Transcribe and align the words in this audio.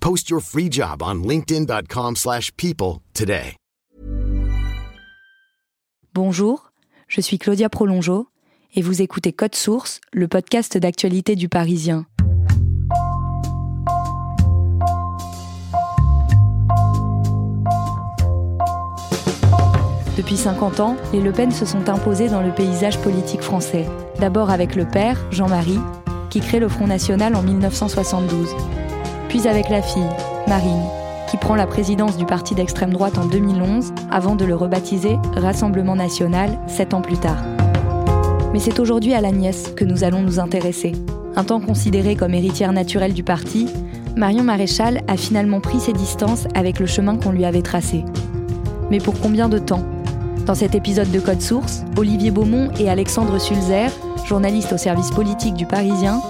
Post 0.00 0.30
your 0.30 0.40
free 0.40 0.68
job 0.70 1.02
on 1.02 1.22
linkedin.com/people 1.22 2.16
slash 2.16 2.50
people 2.56 3.00
today. 3.14 3.56
Bonjour, 6.12 6.72
je 7.06 7.20
suis 7.20 7.38
Claudia 7.38 7.68
Prolongeau 7.68 8.26
et 8.74 8.82
vous 8.82 9.00
écoutez 9.00 9.32
Code 9.32 9.54
Source, 9.54 10.00
le 10.12 10.26
podcast 10.26 10.76
d'actualité 10.76 11.36
du 11.36 11.48
Parisien. 11.48 12.06
Depuis 20.16 20.36
50 20.36 20.80
ans, 20.80 20.96
les 21.12 21.20
Le 21.20 21.30
Pen 21.30 21.52
se 21.52 21.64
sont 21.64 21.88
imposés 21.88 22.28
dans 22.28 22.42
le 22.42 22.52
paysage 22.52 23.00
politique 23.00 23.42
français. 23.42 23.86
D'abord 24.18 24.50
avec 24.50 24.74
le 24.74 24.84
père, 24.84 25.16
Jean-Marie, 25.30 25.80
qui 26.28 26.40
crée 26.40 26.58
le 26.58 26.68
Front 26.68 26.88
National 26.88 27.36
en 27.36 27.42
1972. 27.42 28.48
Puis 29.30 29.46
avec 29.46 29.68
la 29.68 29.80
fille, 29.80 30.02
Marine, 30.48 30.82
qui 31.30 31.36
prend 31.36 31.54
la 31.54 31.68
présidence 31.68 32.16
du 32.16 32.26
parti 32.26 32.56
d'extrême 32.56 32.92
droite 32.92 33.16
en 33.16 33.26
2011, 33.26 33.92
avant 34.10 34.34
de 34.34 34.44
le 34.44 34.56
rebaptiser 34.56 35.18
Rassemblement 35.36 35.94
National 35.94 36.58
sept 36.66 36.94
ans 36.94 37.00
plus 37.00 37.16
tard. 37.16 37.40
Mais 38.52 38.58
c'est 38.58 38.80
aujourd'hui 38.80 39.14
à 39.14 39.20
la 39.20 39.30
nièce 39.30 39.72
que 39.76 39.84
nous 39.84 40.02
allons 40.02 40.22
nous 40.22 40.40
intéresser. 40.40 40.92
Un 41.36 41.44
temps 41.44 41.60
considérée 41.60 42.16
comme 42.16 42.34
héritière 42.34 42.72
naturelle 42.72 43.12
du 43.12 43.22
parti, 43.22 43.68
Marion 44.16 44.42
Maréchal 44.42 45.00
a 45.06 45.16
finalement 45.16 45.60
pris 45.60 45.78
ses 45.78 45.92
distances 45.92 46.48
avec 46.56 46.80
le 46.80 46.86
chemin 46.86 47.16
qu'on 47.16 47.30
lui 47.30 47.44
avait 47.44 47.62
tracé. 47.62 48.04
Mais 48.90 48.98
pour 48.98 49.14
combien 49.20 49.48
de 49.48 49.58
temps? 49.58 49.84
Dans 50.44 50.56
cet 50.56 50.74
épisode 50.74 51.12
de 51.12 51.20
Code 51.20 51.40
Source, 51.40 51.84
Olivier 51.96 52.32
Beaumont 52.32 52.72
et 52.80 52.90
Alexandre 52.90 53.38
Sulzer, 53.38 53.92
journalistes 54.26 54.72
au 54.72 54.76
service 54.76 55.12
politique 55.12 55.54
du 55.54 55.66
Parisien, 55.66 56.20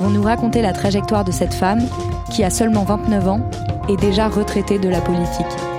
vont 0.00 0.10
nous 0.10 0.22
raconter 0.22 0.62
la 0.62 0.72
trajectoire 0.72 1.24
de 1.24 1.30
cette 1.30 1.54
femme 1.54 1.82
qui 2.30 2.44
a 2.44 2.50
seulement 2.50 2.84
29 2.84 3.28
ans 3.28 3.40
et 3.88 3.96
déjà 3.96 4.28
retraitée 4.28 4.78
de 4.78 4.88
la 4.88 5.00
politique. 5.00 5.69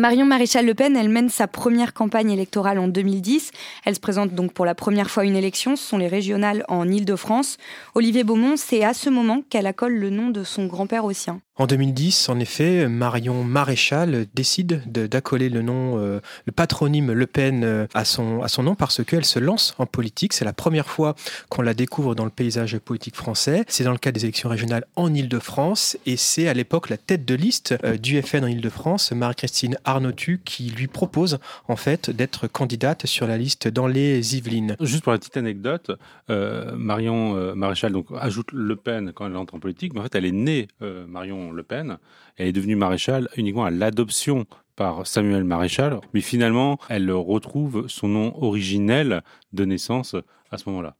Marion 0.00 0.24
Maréchal 0.24 0.64
Le 0.64 0.72
Pen, 0.72 0.96
elle 0.96 1.10
mène 1.10 1.28
sa 1.28 1.46
première 1.46 1.92
campagne 1.92 2.30
électorale 2.30 2.78
en 2.78 2.88
2010. 2.88 3.50
Elle 3.84 3.94
se 3.94 4.00
présente 4.00 4.34
donc 4.34 4.54
pour 4.54 4.64
la 4.64 4.74
première 4.74 5.10
fois 5.10 5.26
une 5.26 5.36
élection. 5.36 5.76
Ce 5.76 5.86
sont 5.86 5.98
les 5.98 6.08
régionales 6.08 6.64
en 6.68 6.88
Ile-de-France. 6.88 7.58
Olivier 7.94 8.24
Beaumont, 8.24 8.56
c'est 8.56 8.82
à 8.82 8.94
ce 8.94 9.10
moment 9.10 9.42
qu'elle 9.50 9.66
accole 9.66 9.92
le 9.92 10.08
nom 10.08 10.30
de 10.30 10.42
son 10.42 10.64
grand-père 10.64 11.04
au 11.04 11.12
sien. 11.12 11.42
En 11.60 11.66
2010, 11.66 12.30
en 12.30 12.40
effet, 12.40 12.88
Marion 12.88 13.44
Maréchal 13.44 14.24
décide 14.32 14.82
d'accoler 14.86 15.50
le 15.50 15.60
nom, 15.60 15.98
euh, 15.98 16.20
le 16.46 16.52
patronyme 16.52 17.12
Le 17.12 17.26
Pen 17.26 17.64
euh, 17.64 17.86
à 17.92 18.06
son, 18.06 18.40
à 18.40 18.48
son 18.48 18.62
nom 18.62 18.74
parce 18.74 19.04
qu'elle 19.04 19.26
se 19.26 19.38
lance 19.38 19.74
en 19.76 19.84
politique. 19.84 20.32
C'est 20.32 20.46
la 20.46 20.54
première 20.54 20.88
fois 20.88 21.14
qu'on 21.50 21.60
la 21.60 21.74
découvre 21.74 22.14
dans 22.14 22.24
le 22.24 22.30
paysage 22.30 22.78
politique 22.78 23.14
français. 23.14 23.64
C'est 23.68 23.84
dans 23.84 23.92
le 23.92 23.98
cadre 23.98 24.14
des 24.14 24.24
élections 24.24 24.48
régionales 24.48 24.86
en 24.96 25.12
Ile-de-France 25.12 25.98
et 26.06 26.16
c'est 26.16 26.48
à 26.48 26.54
l'époque 26.54 26.88
la 26.88 26.96
tête 26.96 27.26
de 27.26 27.34
liste 27.34 27.74
euh, 27.84 27.98
du 27.98 28.22
FN 28.22 28.44
en 28.44 28.46
Ile-de-France, 28.46 29.12
Marie-Christine 29.12 29.76
Arnautu, 29.90 30.40
qui 30.44 30.70
lui 30.70 30.86
propose 30.86 31.38
en 31.68 31.76
fait 31.76 32.10
d'être 32.10 32.48
candidate 32.48 33.06
sur 33.06 33.26
la 33.26 33.36
liste 33.36 33.68
dans 33.68 33.86
les 33.86 34.36
Yvelines. 34.36 34.76
Juste 34.80 35.02
pour 35.02 35.12
la 35.12 35.18
petite 35.18 35.36
anecdote, 35.36 35.90
Marion 36.28 37.54
Maréchal 37.54 37.92
donc, 37.92 38.06
ajoute 38.18 38.52
Le 38.52 38.76
Pen 38.76 39.12
quand 39.14 39.26
elle 39.26 39.36
entre 39.36 39.54
en 39.54 39.60
politique, 39.60 39.92
mais 39.94 40.00
en 40.00 40.02
fait 40.04 40.14
elle 40.14 40.24
est 40.24 40.32
née 40.32 40.68
Marion 40.80 41.52
le 41.52 41.62
Pen. 41.62 41.98
Elle 42.36 42.48
est 42.48 42.52
devenue 42.52 42.76
maréchale 42.76 43.28
uniquement 43.36 43.64
à 43.64 43.70
l'adoption 43.70 44.46
par 44.76 45.06
Samuel 45.06 45.44
Maréchal, 45.44 46.00
mais 46.14 46.22
finalement, 46.22 46.78
elle 46.88 47.10
retrouve 47.12 47.86
son 47.88 48.08
nom 48.08 48.42
originel 48.42 49.22
de 49.52 49.64
naissance 49.66 50.16
à 50.50 50.56
ce 50.56 50.68
moment-là. 50.70 50.96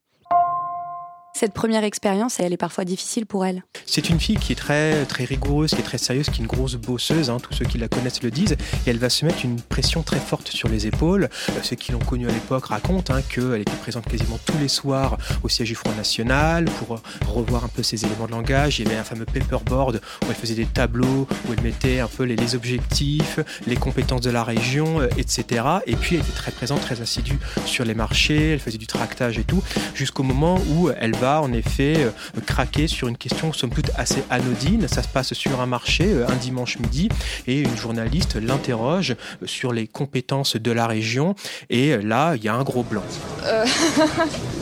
Cette 1.41 1.55
première 1.55 1.85
expérience, 1.85 2.39
elle 2.39 2.53
est 2.53 2.59
parfois 2.59 2.85
difficile 2.85 3.25
pour 3.25 3.47
elle. 3.47 3.65
C'est 3.87 4.11
une 4.11 4.21
fille 4.21 4.37
qui 4.37 4.53
est 4.53 4.57
très, 4.57 5.07
très 5.07 5.25
rigoureuse, 5.25 5.71
qui 5.71 5.81
est 5.81 5.83
très 5.83 5.97
sérieuse, 5.97 6.27
qui 6.27 6.43
est 6.43 6.45
une 6.45 6.47
grosse 6.47 6.75
bosseuse, 6.75 7.31
hein, 7.31 7.39
tous 7.43 7.55
ceux 7.55 7.65
qui 7.65 7.79
la 7.79 7.89
connaissent 7.89 8.23
le 8.23 8.31
disent, 8.31 8.53
et 8.53 8.91
elle 8.91 8.99
va 8.99 9.09
se 9.09 9.25
mettre 9.25 9.43
une 9.43 9.59
pression 9.59 10.03
très 10.03 10.19
forte 10.19 10.49
sur 10.49 10.69
les 10.69 10.87
épaules. 10.87 11.31
Euh, 11.49 11.53
ceux 11.63 11.77
qui 11.77 11.93
l'ont 11.93 11.99
connue 11.99 12.29
à 12.29 12.31
l'époque 12.31 12.67
racontent 12.67 13.15
hein, 13.15 13.23
qu'elle 13.23 13.63
était 13.63 13.73
présente 13.73 14.07
quasiment 14.07 14.39
tous 14.45 14.59
les 14.61 14.69
soirs 14.69 15.17
au 15.43 15.49
siège 15.49 15.69
du 15.69 15.75
Front 15.75 15.93
National 15.93 16.67
pour 16.67 16.97
euh, 16.97 17.01
revoir 17.27 17.65
un 17.65 17.69
peu 17.69 17.83
ses 17.83 18.05
éléments 18.05 18.27
de 18.27 18.33
langage. 18.33 18.79
Il 18.79 18.85
y 18.85 18.91
avait 18.91 19.01
un 19.01 19.05
fameux 19.05 19.25
paperboard 19.25 19.97
où 19.97 20.27
elle 20.29 20.35
faisait 20.35 20.55
des 20.55 20.67
tableaux, 20.67 21.27
où 21.49 21.55
elle 21.57 21.63
mettait 21.63 22.01
un 22.01 22.09
peu 22.09 22.25
les, 22.25 22.37
les 22.37 22.55
objectifs, 22.55 23.41
les 23.67 23.77
compétences 23.77 24.21
de 24.21 24.31
la 24.31 24.45
région, 24.45 25.01
euh, 25.01 25.09
etc. 25.17 25.65
Et 25.87 25.97
puis 25.97 26.17
elle 26.17 26.21
était 26.21 26.33
très 26.33 26.53
présente, 26.53 26.83
très 26.83 27.01
assidue 27.01 27.39
sur 27.65 27.87
les 27.87 27.95
marchés, 27.95 28.51
elle 28.51 28.61
faisait 28.61 28.77
du 28.77 28.87
tractage 28.87 29.39
et 29.39 29.45
tout, 29.45 29.63
jusqu'au 29.95 30.23
moment 30.23 30.61
où 30.69 30.91
elle 30.91 31.17
va 31.17 31.30
en 31.39 31.53
effet 31.53 31.95
euh, 31.99 32.11
craquer 32.47 32.89
sur 32.89 33.09
une 33.09 33.17
question 33.17 33.53
somme 33.53 33.71
toute 33.71 33.91
assez 33.97 34.25
anodine. 34.31 34.89
Ça 34.89 35.03
se 35.03 35.09
passe 35.09 35.33
sur 35.35 35.61
un 35.61 35.67
marché 35.67 36.05
euh, 36.07 36.27
un 36.29 36.35
dimanche 36.35 36.79
midi 36.79 37.09
et 37.47 37.61
une 37.61 37.77
journaliste 37.77 38.37
l'interroge 38.37 39.13
euh, 39.13 39.47
sur 39.47 39.73
les 39.73 39.87
compétences 39.87 40.57
de 40.57 40.73
la 40.73 40.87
région 40.87 41.35
et 41.69 41.97
là 41.99 42.35
il 42.35 42.43
y 42.43 42.49
a 42.49 42.55
un 42.55 42.65
gros 42.65 42.83
blanc. 42.83 43.03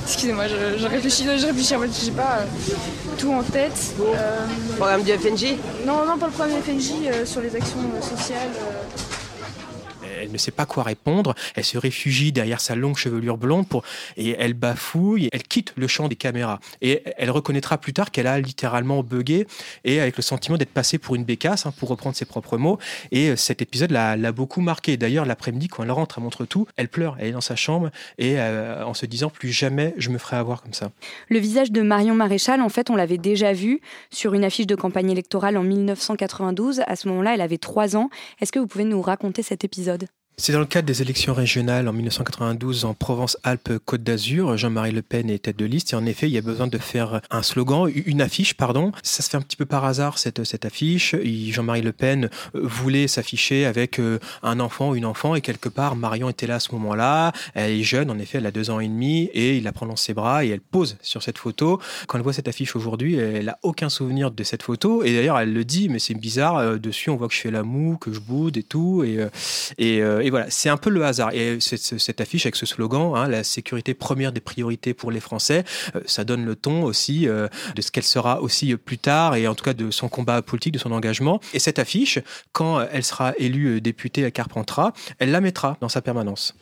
Excusez-moi, 0.05 0.45
je, 0.49 0.87
réfléchis, 0.87 1.25
je 1.25 1.47
réfléchis, 1.47 1.75
j'ai 2.05 2.11
pas 2.13 2.41
tout 3.19 3.33
en 3.33 3.43
tête. 3.43 3.95
Le 3.99 4.77
programme 4.77 5.03
du 5.03 5.13
FNJ 5.13 5.55
Non, 5.87 6.07
non, 6.07 6.19
pas 6.19 6.27
le 6.27 6.33
programme 6.33 6.57
du 6.57 6.63
FNJ 6.63 7.27
sur 7.27 7.41
les 7.41 7.55
actions 7.55 7.79
sociales 8.01 8.49
elle 10.21 10.31
ne 10.31 10.39
sait 10.39 10.51
pas 10.51 10.67
quoi 10.67 10.83
répondre, 10.83 11.35
elle 11.55 11.65
se 11.65 11.79
réfugie 11.79 12.33
derrière 12.33 12.61
sa 12.61 12.75
longue 12.75 12.97
chevelure 12.97 13.37
blonde 13.37 13.69
pour, 13.69 13.83
et 14.17 14.37
elle 14.39 14.55
bafouille, 14.55 15.29
elle 15.33 15.43
quitte 15.43 15.73
le 15.77 15.87
champ 15.87 16.09
des 16.09 16.17
caméras. 16.17 16.61
Et 16.83 17.03
elle 17.17 17.31
reconnaîtra 17.31 17.79
plus 17.79 17.93
tard 17.93 18.11
qu'elle 18.11 18.27
a 18.27 18.41
littéralement 18.41 19.03
bugué 19.03 19.47
et 19.85 20.01
avec 20.01 20.17
le 20.17 20.23
sentiment 20.23 20.57
d'être 20.57 20.73
passée 20.73 20.99
pour 20.99 21.15
une 21.15 21.25
bécasse, 21.25 21.67
hein, 21.67 21.73
pour 21.77 21.89
reprendre 21.89 22.17
ses 22.17 22.25
propres 22.25 22.59
mots. 22.59 22.79
Et 23.13 23.31
euh, 23.31 23.37
cet 23.37 23.63
épisode 23.63 23.91
l'a 23.91 24.33
beaucoup 24.33 24.61
marqué. 24.61 24.97
D'ailleurs, 24.97 25.25
l'après-midi, 25.25 25.69
quand 25.69 25.83
elle 25.83 25.91
rentre, 25.91 26.19
elle 26.19 26.25
montre 26.25 26.45
tout, 26.45 26.67
elle 26.77 26.89
pleure, 26.89 27.17
elle 27.19 27.29
est 27.29 27.33
dans 27.33 27.41
sa 27.41 27.57
chambre 27.57 27.91
et 28.19 28.39
euh, 28.39 28.85
en 28.85 28.95
se 28.95 29.07
disant 29.07 29.31
plus 29.31 29.51
jamais 29.51 29.95
je 29.97 30.11
me 30.11 30.19
ferai 30.19 30.37
avoir 30.37 30.63
comme 30.63 30.73
ça. 30.73 30.91
Le 31.29 31.39
visage 31.39 31.71
de 31.73 31.83
Marion 31.83 32.15
Maréchal, 32.15 32.61
en 32.61 32.69
fait, 32.69 32.91
on 32.91 32.97
l'avait 32.97 33.19
déjà 33.19 33.53
vu 33.53 33.81
sur 34.11 34.35
une 34.35 34.45
affiche 34.45 34.67
de 34.67 34.75
campagne 34.75 35.11
électorale 35.11 35.57
en 35.57 35.63
1992. 35.63 36.83
À 36.87 36.97
ce 36.97 37.09
moment-là, 37.09 37.35
elle 37.35 37.41
avait 37.41 37.59
trois 37.59 37.97
ans. 37.97 38.11
Est-ce 38.41 38.53
que 38.53 38.59
vous 38.59 38.67
pouvez 38.67 38.85
nous 38.85 39.03
raconter 39.03 39.43
cet 39.43 39.65
épisode? 39.65 40.08
C'est 40.41 40.53
dans 40.53 40.61
le 40.61 40.67
cadre 40.67 40.87
des 40.87 41.03
élections 41.03 41.35
régionales 41.35 41.89
en 41.89 41.93
1992 41.93 42.85
en 42.85 42.95
Provence-Alpes-Côte 42.95 44.05
d'Azur. 44.05 44.57
Jean-Marie 44.57 44.93
Le 44.93 45.03
Pen 45.03 45.29
est 45.31 45.41
tête 45.41 45.59
de 45.59 45.65
liste 45.65 45.93
et 45.93 45.97
en 45.97 46.07
effet, 46.07 46.29
il 46.29 46.33
y 46.33 46.39
a 46.39 46.43
besoin 46.43 46.69
de 46.69 46.79
faire 46.79 47.21
un 47.31 47.43
slogan, 47.43 47.91
une 48.07 48.23
affiche, 48.23 48.55
pardon. 48.55 48.93
Ça 49.03 49.25
se 49.25 49.31
fait 49.31 49.37
un 49.37 49.41
petit 49.41 49.57
peu 49.57 49.67
par 49.67 49.85
hasard, 49.85 50.17
cette, 50.17 50.45
cette 50.45 50.65
affiche. 50.65 51.17
Jean-Marie 51.51 51.83
Le 51.83 51.93
Pen 51.93 52.31
euh, 52.55 52.61
voulait 52.63 53.09
s'afficher 53.09 53.67
avec 53.67 53.99
euh, 53.99 54.21
un 54.45 54.61
enfant 54.61 54.95
une 54.95 55.07
enfant 55.07 55.35
et 55.35 55.41
quelque 55.41 55.69
part, 55.69 55.97
Marion 55.97 56.31
était 56.31 56.47
là 56.47 56.55
à 56.55 56.61
ce 56.61 56.73
moment-là. 56.73 57.33
Elle 57.55 57.73
est 57.73 57.83
jeune, 57.83 58.09
en 58.09 58.19
effet, 58.21 58.39
elle 58.39 58.47
a 58.47 58.53
deux 58.53 58.71
ans 58.71 58.79
et 58.79 58.87
demi 58.87 59.25
et 59.35 59.57
il 59.57 59.65
la 59.65 59.73
prend 59.73 59.87
dans 59.87 59.97
ses 59.97 60.15
bras 60.15 60.45
et 60.45 60.51
elle 60.51 60.61
pose 60.61 60.99
sur 61.03 61.21
cette 61.21 61.39
photo. 61.39 61.81
Quand 62.07 62.17
elle 62.17 62.23
voit 62.23 62.33
cette 62.33 62.47
affiche 62.47 62.77
aujourd'hui, 62.77 63.17
elle 63.17 63.49
a 63.49 63.59
aucun 63.65 63.89
souvenir 63.89 64.31
de 64.31 64.45
cette 64.45 64.63
photo 64.63 65.03
et 65.03 65.13
d'ailleurs, 65.13 65.39
elle 65.41 65.53
le 65.53 65.65
dit, 65.65 65.89
mais 65.89 65.99
c'est 65.99 66.15
bizarre. 66.15 66.59
Euh, 66.59 66.79
dessus, 66.79 67.11
on 67.11 67.17
voit 67.17 67.27
que 67.27 67.35
je 67.35 67.41
fais 67.41 67.51
la 67.51 67.65
moue, 67.65 67.97
que 67.97 68.13
je 68.13 68.21
boude 68.21 68.57
et 68.57 68.63
tout. 68.63 69.03
Et, 69.03 69.19
Et 70.28 70.28
voilà, 70.31 70.47
c'est 70.49 70.69
un 70.69 70.77
peu 70.77 70.91
le 70.91 71.05
hasard. 71.05 71.33
Et 71.33 71.59
cette 71.61 72.21
affiche 72.21 72.47
avec 72.47 72.57
ce 72.57 72.67
slogan, 72.67 73.13
hein, 73.15 73.29
la 73.29 73.45
sécurité 73.45 73.95
première 73.95 74.33
des 74.33 74.41
priorités 74.41 74.95
pour 74.95 75.11
les 75.11 75.21
Français, 75.21 75.65
euh, 75.95 76.01
ça 76.07 76.25
donne 76.25 76.45
le 76.45 76.57
ton 76.57 76.83
aussi 76.83 77.27
de 77.27 77.83
ce 77.83 77.91
qu'elle 77.91 78.05
sera 78.05 78.41
aussi 78.41 78.77
plus 78.77 78.99
tard, 78.99 79.35
et 79.37 79.47
en 79.47 79.55
tout 79.55 79.65
cas 79.65 79.75
de 79.75 79.91
son 79.91 80.09
combat 80.09 80.43
politique, 80.43 80.75
de 80.75 80.79
son 80.79 80.93
engagement. 80.93 81.41
Et 81.55 81.59
cette 81.59 81.79
affiche, 81.79 82.19
quand 82.53 82.81
elle 82.93 83.05
sera 83.05 83.33
élue 83.39 83.81
députée 83.81 84.25
à 84.25 84.31
Carpentras, 84.31 84.93
elle 85.19 85.31
la 85.31 85.41
mettra 85.41 85.77
dans 85.81 85.89
sa 85.89 86.03
permanence. 86.03 86.55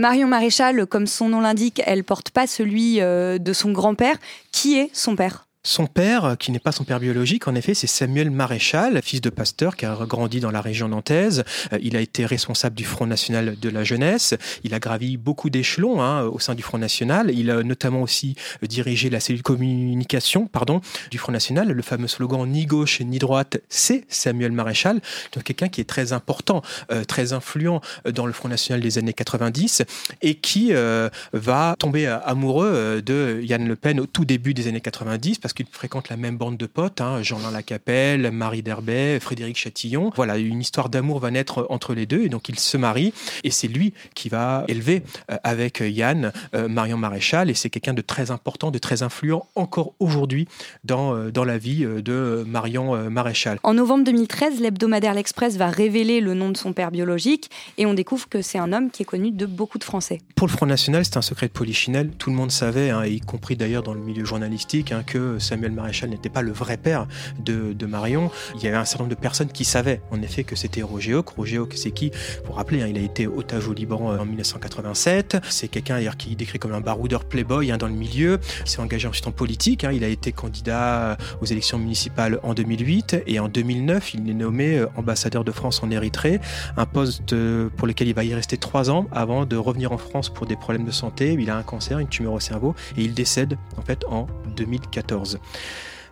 Marion 0.00 0.28
Maréchal, 0.28 0.86
comme 0.86 1.06
son 1.06 1.28
nom 1.28 1.40
l'indique, 1.42 1.82
elle 1.84 2.04
porte 2.04 2.30
pas 2.30 2.46
celui 2.46 3.02
euh, 3.02 3.36
de 3.36 3.52
son 3.52 3.70
grand-père. 3.70 4.16
Qui 4.50 4.78
est 4.78 4.88
son 4.94 5.14
père? 5.14 5.49
Son 5.62 5.86
père, 5.86 6.36
qui 6.38 6.52
n'est 6.52 6.58
pas 6.58 6.72
son 6.72 6.84
père 6.84 7.00
biologique, 7.00 7.46
en 7.46 7.54
effet, 7.54 7.74
c'est 7.74 7.86
Samuel 7.86 8.30
Maréchal, 8.30 9.00
fils 9.02 9.20
de 9.20 9.28
pasteur 9.28 9.76
qui 9.76 9.84
a 9.84 9.94
grandi 10.06 10.40
dans 10.40 10.50
la 10.50 10.62
région 10.62 10.88
nantaise. 10.88 11.44
Euh, 11.72 11.78
il 11.82 11.96
a 11.96 12.00
été 12.00 12.24
responsable 12.24 12.74
du 12.74 12.84
Front 12.84 13.06
National 13.06 13.58
de 13.60 13.68
la 13.68 13.84
jeunesse. 13.84 14.34
Il 14.64 14.72
a 14.72 14.78
gravi 14.78 15.18
beaucoup 15.18 15.50
d'échelons 15.50 16.00
hein, 16.00 16.22
au 16.22 16.38
sein 16.38 16.54
du 16.54 16.62
Front 16.62 16.78
National. 16.78 17.30
Il 17.30 17.50
a 17.50 17.62
notamment 17.62 18.00
aussi 18.00 18.36
dirigé 18.62 19.10
la 19.10 19.20
cellule 19.20 19.42
communication 19.42 20.46
pardon, 20.46 20.80
du 21.10 21.18
Front 21.18 21.32
National. 21.32 21.70
Le 21.70 21.82
fameux 21.82 22.08
slogan 22.08 22.48
ni 22.48 22.64
gauche 22.64 23.00
ni 23.00 23.18
droite, 23.18 23.58
c'est 23.68 24.04
Samuel 24.08 24.52
Maréchal. 24.52 25.00
Donc 25.32 25.44
quelqu'un 25.44 25.68
qui 25.68 25.82
est 25.82 25.88
très 25.88 26.14
important, 26.14 26.62
euh, 26.90 27.04
très 27.04 27.34
influent 27.34 27.82
dans 28.10 28.24
le 28.24 28.32
Front 28.32 28.48
National 28.48 28.80
des 28.80 28.96
années 28.96 29.12
90 29.12 29.82
et 30.22 30.36
qui 30.36 30.68
euh, 30.72 31.10
va 31.34 31.74
tomber 31.78 32.06
amoureux 32.06 33.02
de 33.04 33.40
Yann 33.42 33.68
Le 33.68 33.76
Pen 33.76 34.00
au 34.00 34.06
tout 34.06 34.24
début 34.24 34.54
des 34.54 34.68
années 34.68 34.80
90 34.80 35.38
parce 35.38 35.49
qu'ils 35.52 35.66
fréquentent 35.70 36.08
la 36.08 36.16
même 36.16 36.36
bande 36.36 36.56
de 36.56 36.66
potes, 36.66 37.00
hein, 37.00 37.22
Jean-Lin 37.22 37.50
Lacapelle, 37.50 38.30
Marie 38.30 38.62
Derbet, 38.62 39.18
Frédéric 39.20 39.56
Chatillon. 39.56 40.10
Voilà, 40.16 40.38
une 40.38 40.60
histoire 40.60 40.88
d'amour 40.88 41.18
va 41.18 41.30
naître 41.30 41.66
entre 41.70 41.94
les 41.94 42.06
deux 42.06 42.22
et 42.22 42.28
donc 42.28 42.48
ils 42.48 42.58
se 42.58 42.76
marient 42.76 43.12
et 43.44 43.50
c'est 43.50 43.68
lui 43.68 43.92
qui 44.14 44.28
va 44.28 44.64
élever 44.68 45.02
euh, 45.30 45.36
avec 45.44 45.80
Yann 45.80 46.32
euh, 46.54 46.68
Marion 46.68 46.96
Maréchal 46.96 47.50
et 47.50 47.54
c'est 47.54 47.70
quelqu'un 47.70 47.94
de 47.94 48.02
très 48.02 48.30
important, 48.30 48.70
de 48.70 48.78
très 48.78 49.02
influent 49.02 49.46
encore 49.54 49.94
aujourd'hui 49.98 50.48
dans, 50.84 51.14
euh, 51.14 51.30
dans 51.30 51.44
la 51.44 51.58
vie 51.58 51.84
de 51.84 52.44
Marion 52.46 53.10
Maréchal. 53.10 53.58
En 53.62 53.74
novembre 53.74 54.04
2013, 54.04 54.60
l'hebdomadaire 54.60 55.14
L'Express 55.14 55.56
va 55.56 55.68
révéler 55.68 56.20
le 56.20 56.34
nom 56.34 56.50
de 56.50 56.56
son 56.56 56.72
père 56.72 56.90
biologique 56.90 57.50
et 57.78 57.86
on 57.86 57.94
découvre 57.94 58.28
que 58.28 58.42
c'est 58.42 58.58
un 58.58 58.72
homme 58.72 58.90
qui 58.90 59.02
est 59.02 59.06
connu 59.06 59.30
de 59.30 59.46
beaucoup 59.46 59.78
de 59.78 59.84
Français. 59.84 60.20
Pour 60.34 60.46
le 60.46 60.52
Front 60.52 60.66
National, 60.66 61.04
c'est 61.04 61.16
un 61.16 61.22
secret 61.22 61.48
de 61.48 61.52
polichinelle. 61.52 62.10
Tout 62.18 62.30
le 62.30 62.36
monde 62.36 62.50
savait, 62.50 62.90
hein, 62.90 63.04
y 63.04 63.20
compris 63.20 63.56
d'ailleurs 63.56 63.82
dans 63.82 63.94
le 63.94 64.00
milieu 64.00 64.24
journalistique, 64.24 64.92
hein, 64.92 65.02
que 65.06 65.38
Samuel 65.40 65.72
Maréchal 65.72 66.10
n'était 66.10 66.28
pas 66.28 66.42
le 66.42 66.52
vrai 66.52 66.76
père 66.76 67.06
de, 67.38 67.74
Marion. 67.86 68.30
Il 68.54 68.62
y 68.62 68.68
avait 68.68 68.76
un 68.76 68.84
certain 68.84 69.04
nombre 69.04 69.16
de 69.16 69.20
personnes 69.20 69.50
qui 69.50 69.64
savaient 69.64 70.00
en 70.12 70.22
effet 70.22 70.44
que 70.44 70.54
c'était 70.54 70.82
Roger 70.82 71.14
Hawk. 71.14 71.30
Roger 71.30 71.56
Hawk, 71.56 71.72
c'est 71.74 71.90
qui? 71.90 72.12
Pour 72.44 72.56
rappeler, 72.56 72.82
hein, 72.82 72.86
il 72.88 72.96
a 72.96 73.00
été 73.00 73.26
otage 73.26 73.66
au 73.66 73.72
Liban 73.72 74.16
en 74.16 74.24
1987. 74.24 75.38
C'est 75.48 75.68
quelqu'un 75.68 75.98
qui 76.16 76.32
est 76.32 76.36
décrit 76.36 76.58
comme 76.58 76.72
un 76.72 76.80
baroudeur 76.80 77.24
playboy 77.24 77.72
hein, 77.72 77.78
dans 77.78 77.88
le 77.88 77.94
milieu. 77.94 78.38
Il 78.64 78.70
s'est 78.70 78.80
engagé 78.80 79.08
ensuite 79.08 79.26
en 79.26 79.32
politique. 79.32 79.82
Hein. 79.82 79.90
Il 79.92 80.04
a 80.04 80.08
été 80.08 80.30
candidat 80.30 81.16
aux 81.40 81.46
élections 81.46 81.78
municipales 81.78 82.38
en 82.42 82.54
2008 82.54 83.22
et 83.26 83.38
en 83.40 83.48
2009, 83.48 84.14
il 84.14 84.30
est 84.30 84.34
nommé 84.34 84.78
euh, 84.78 84.86
ambassadeur 84.96 85.44
de 85.44 85.52
France 85.52 85.82
en 85.82 85.90
Érythrée, 85.90 86.40
un 86.76 86.86
poste 86.86 87.32
euh, 87.32 87.68
pour 87.76 87.86
lequel 87.86 88.08
il 88.08 88.14
va 88.14 88.24
y 88.24 88.34
rester 88.34 88.56
trois 88.56 88.90
ans 88.90 89.06
avant 89.12 89.46
de 89.46 89.56
revenir 89.56 89.92
en 89.92 89.98
France 89.98 90.28
pour 90.28 90.46
des 90.46 90.56
problèmes 90.56 90.84
de 90.84 90.90
santé. 90.90 91.36
Il 91.38 91.50
a 91.50 91.56
un 91.56 91.62
cancer, 91.62 91.98
une 91.98 92.08
tumeur 92.08 92.34
au 92.34 92.40
cerveau 92.40 92.74
et 92.96 93.02
il 93.02 93.14
décède 93.14 93.56
en 93.76 93.82
fait 93.82 94.04
en 94.08 94.26
2014. 94.56 95.29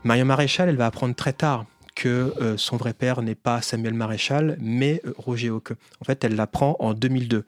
Marion 0.05 0.25
Maréchal, 0.25 0.69
elle 0.69 0.77
va 0.77 0.87
apprendre 0.87 1.15
très 1.15 1.33
tard 1.33 1.65
que 1.99 2.33
euh, 2.41 2.57
son 2.57 2.77
vrai 2.77 2.93
père 2.93 3.23
n'est 3.23 3.35
pas 3.35 3.61
Samuel 3.61 3.93
Maréchal, 3.93 4.57
mais 4.61 5.03
euh, 5.05 5.13
Roger 5.19 5.51
Hauque. 5.51 5.73
En 6.01 6.05
fait, 6.05 6.23
elle 6.23 6.37
l'apprend 6.37 6.77
en 6.79 6.95
2002. 6.95 7.45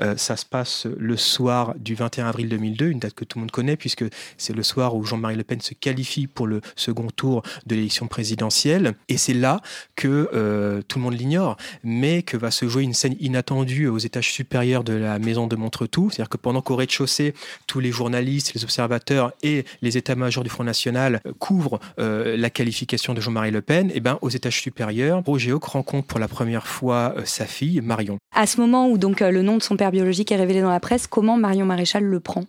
Euh, 0.00 0.16
ça 0.16 0.36
se 0.36 0.46
passe 0.46 0.86
le 0.86 1.16
soir 1.16 1.74
du 1.76 1.96
21 1.96 2.26
avril 2.28 2.48
2002, 2.48 2.90
une 2.90 3.00
date 3.00 3.14
que 3.14 3.24
tout 3.24 3.38
le 3.38 3.40
monde 3.40 3.50
connaît, 3.50 3.76
puisque 3.76 4.04
c'est 4.36 4.54
le 4.54 4.62
soir 4.62 4.94
où 4.94 5.04
Jean-Marie 5.04 5.34
Le 5.34 5.42
Pen 5.42 5.60
se 5.60 5.74
qualifie 5.74 6.28
pour 6.28 6.46
le 6.46 6.60
second 6.76 7.08
tour 7.08 7.42
de 7.66 7.74
l'élection 7.74 8.06
présidentielle. 8.06 8.94
Et 9.08 9.16
c'est 9.16 9.34
là 9.34 9.60
que 9.96 10.80
tout 10.86 10.98
le 10.98 11.02
monde 11.02 11.14
l'ignore, 11.14 11.56
mais 11.82 12.22
que 12.22 12.36
va 12.36 12.52
se 12.52 12.68
jouer 12.68 12.84
une 12.84 12.94
scène 12.94 13.16
inattendue 13.18 13.88
aux 13.88 13.98
étages 13.98 14.30
supérieurs 14.30 14.84
de 14.84 14.92
la 14.92 15.18
maison 15.18 15.48
de 15.48 15.56
Montretout. 15.56 16.10
C'est-à-dire 16.10 16.28
que 16.28 16.36
pendant 16.36 16.62
qu'au 16.62 16.76
rez-de-chaussée, 16.76 17.34
tous 17.66 17.80
les 17.80 17.90
journalistes, 17.90 18.54
les 18.54 18.62
observateurs 18.62 19.32
et 19.42 19.64
les 19.82 19.96
états-majors 19.96 20.44
du 20.44 20.50
Front 20.50 20.64
National 20.64 21.20
couvrent 21.40 21.80
la 21.96 22.50
qualification 22.50 23.14
de 23.14 23.20
Jean-Marie 23.20 23.50
Le 23.50 23.62
Pen, 23.62 23.87
et 23.90 23.96
eh 23.96 24.00
ben, 24.00 24.18
aux 24.22 24.28
étages 24.28 24.60
supérieurs, 24.60 25.22
Roger 25.24 25.54
rencontre 25.60 26.06
pour 26.06 26.20
la 26.20 26.28
première 26.28 26.66
fois 26.66 27.14
euh, 27.16 27.24
sa 27.24 27.46
fille, 27.46 27.80
Marion. 27.80 28.18
À 28.34 28.46
ce 28.46 28.60
moment 28.60 28.88
où 28.88 28.98
donc 28.98 29.22
euh, 29.22 29.30
le 29.30 29.42
nom 29.42 29.56
de 29.56 29.62
son 29.62 29.76
père 29.76 29.90
biologique 29.90 30.32
est 30.32 30.36
révélé 30.36 30.60
dans 30.60 30.70
la 30.70 30.80
presse, 30.80 31.06
comment 31.06 31.36
Marion 31.36 31.66
Maréchal 31.66 32.04
le 32.04 32.20
prend? 32.20 32.44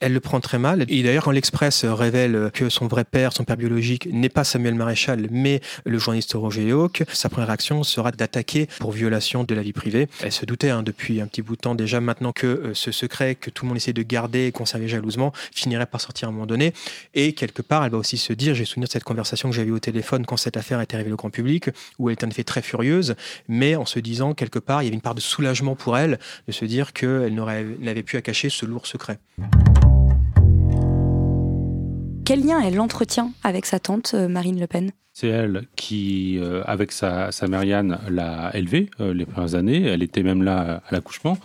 Elle 0.00 0.12
le 0.12 0.20
prend 0.20 0.40
très 0.40 0.58
mal. 0.58 0.84
Et 0.88 1.02
d'ailleurs, 1.02 1.24
quand 1.24 1.30
l'Express 1.30 1.84
révèle 1.84 2.50
que 2.54 2.68
son 2.68 2.86
vrai 2.86 3.04
père, 3.04 3.32
son 3.32 3.44
père 3.44 3.56
biologique, 3.56 4.08
n'est 4.12 4.28
pas 4.28 4.44
Samuel 4.44 4.74
Maréchal, 4.74 5.28
mais 5.30 5.60
le 5.84 5.98
journaliste 5.98 6.32
Roger 6.34 6.70
Hawk, 6.70 7.04
sa 7.12 7.28
première 7.28 7.50
action 7.50 7.82
sera 7.82 8.12
d'attaquer 8.12 8.68
pour 8.78 8.92
violation 8.92 9.44
de 9.44 9.54
la 9.54 9.62
vie 9.62 9.72
privée. 9.72 10.08
Elle 10.22 10.32
se 10.32 10.44
doutait 10.44 10.70
hein, 10.70 10.82
depuis 10.82 11.20
un 11.20 11.26
petit 11.26 11.42
bout 11.42 11.56
de 11.56 11.60
temps 11.60 11.74
déjà 11.74 12.00
maintenant 12.00 12.32
que 12.32 12.46
euh, 12.46 12.74
ce 12.74 12.92
secret 12.92 13.34
que 13.34 13.50
tout 13.50 13.64
le 13.64 13.68
monde 13.68 13.76
essaie 13.76 13.92
de 13.92 14.02
garder 14.02 14.46
et 14.46 14.52
conserver 14.52 14.88
jalousement 14.88 15.32
finirait 15.52 15.86
par 15.86 16.00
sortir 16.00 16.28
à 16.28 16.30
un 16.30 16.32
moment 16.32 16.46
donné. 16.46 16.72
Et 17.14 17.32
quelque 17.32 17.62
part, 17.62 17.84
elle 17.84 17.92
va 17.92 17.98
aussi 17.98 18.18
se 18.18 18.32
dire, 18.32 18.54
j'ai 18.54 18.64
souvenir 18.64 18.88
de 18.88 18.92
cette 18.92 19.04
conversation 19.04 19.50
que 19.50 19.56
j'avais 19.56 19.70
au 19.70 19.78
téléphone 19.78 20.26
quand 20.26 20.36
cette 20.36 20.56
affaire 20.56 20.78
a 20.78 20.82
été 20.84 20.96
révélée 20.96 21.14
au 21.14 21.16
grand 21.16 21.30
public, 21.30 21.70
où 21.98 22.08
elle 22.08 22.14
était 22.14 22.26
en 22.26 22.30
effet 22.30 22.44
très 22.44 22.62
furieuse, 22.62 23.14
mais 23.48 23.76
en 23.76 23.86
se 23.86 23.98
disant 23.98 24.34
quelque 24.34 24.58
part, 24.58 24.82
il 24.82 24.86
y 24.86 24.88
avait 24.88 24.94
une 24.94 25.00
part 25.02 25.14
de 25.14 25.20
soulagement 25.20 25.74
pour 25.74 25.98
elle 25.98 26.18
de 26.46 26.52
se 26.52 26.64
dire 26.64 26.92
qu'elle 26.92 27.34
n'avait 27.34 28.02
plus 28.02 28.18
à 28.18 28.22
cacher 28.22 28.48
ce 28.48 28.66
lourd 28.66 28.86
secret. 28.86 29.18
Quel 32.28 32.44
lien 32.44 32.60
elle 32.60 32.78
entretient 32.78 33.32
avec 33.42 33.64
sa 33.64 33.78
tante 33.78 34.12
euh, 34.12 34.28
Marine 34.28 34.60
Le 34.60 34.66
Pen? 34.66 34.90
C'est 35.14 35.28
elle 35.28 35.62
qui, 35.76 36.38
euh, 36.38 36.62
avec 36.66 36.92
sa, 36.92 37.32
sa 37.32 37.46
Marianne, 37.46 37.98
l'a 38.10 38.50
élevée 38.52 38.90
euh, 39.00 39.14
les 39.14 39.24
premières 39.24 39.54
années. 39.54 39.84
Elle 39.84 40.02
était 40.02 40.22
même 40.22 40.42
là 40.42 40.82
à 40.86 40.94
l'accouchement 40.94 41.38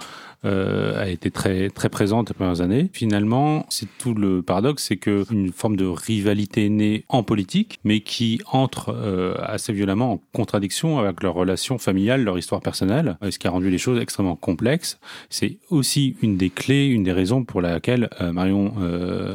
euh, 0.45 1.01
a 1.01 1.09
été 1.09 1.31
très 1.31 1.69
très 1.69 1.89
présente 1.89 2.29
les 2.29 2.35
premières 2.35 2.61
années. 2.61 2.89
Finalement, 2.93 3.65
c'est 3.69 3.87
tout 3.97 4.13
le 4.13 4.41
paradoxe, 4.41 4.85
c'est 4.87 4.97
que 4.97 5.25
une 5.31 5.51
forme 5.51 5.75
de 5.75 5.85
rivalité 5.85 6.69
née 6.69 7.05
en 7.09 7.23
politique, 7.23 7.79
mais 7.83 8.01
qui 8.01 8.39
entre 8.51 8.89
euh, 8.89 9.35
assez 9.39 9.73
violemment 9.73 10.13
en 10.13 10.21
contradiction 10.33 10.99
avec 10.99 11.23
leur 11.23 11.33
relation 11.33 11.77
familiale, 11.77 12.23
leur 12.23 12.37
histoire 12.37 12.61
personnelle, 12.61 13.17
euh, 13.23 13.31
ce 13.31 13.39
qui 13.39 13.47
a 13.47 13.51
rendu 13.51 13.69
les 13.69 13.77
choses 13.77 13.99
extrêmement 13.99 14.35
complexes. 14.35 14.99
C'est 15.29 15.57
aussi 15.69 16.15
une 16.21 16.37
des 16.37 16.49
clés, 16.49 16.87
une 16.87 17.03
des 17.03 17.11
raisons 17.11 17.43
pour 17.43 17.61
laquelle 17.61 18.09
euh, 18.21 18.31
Marion 18.31 18.73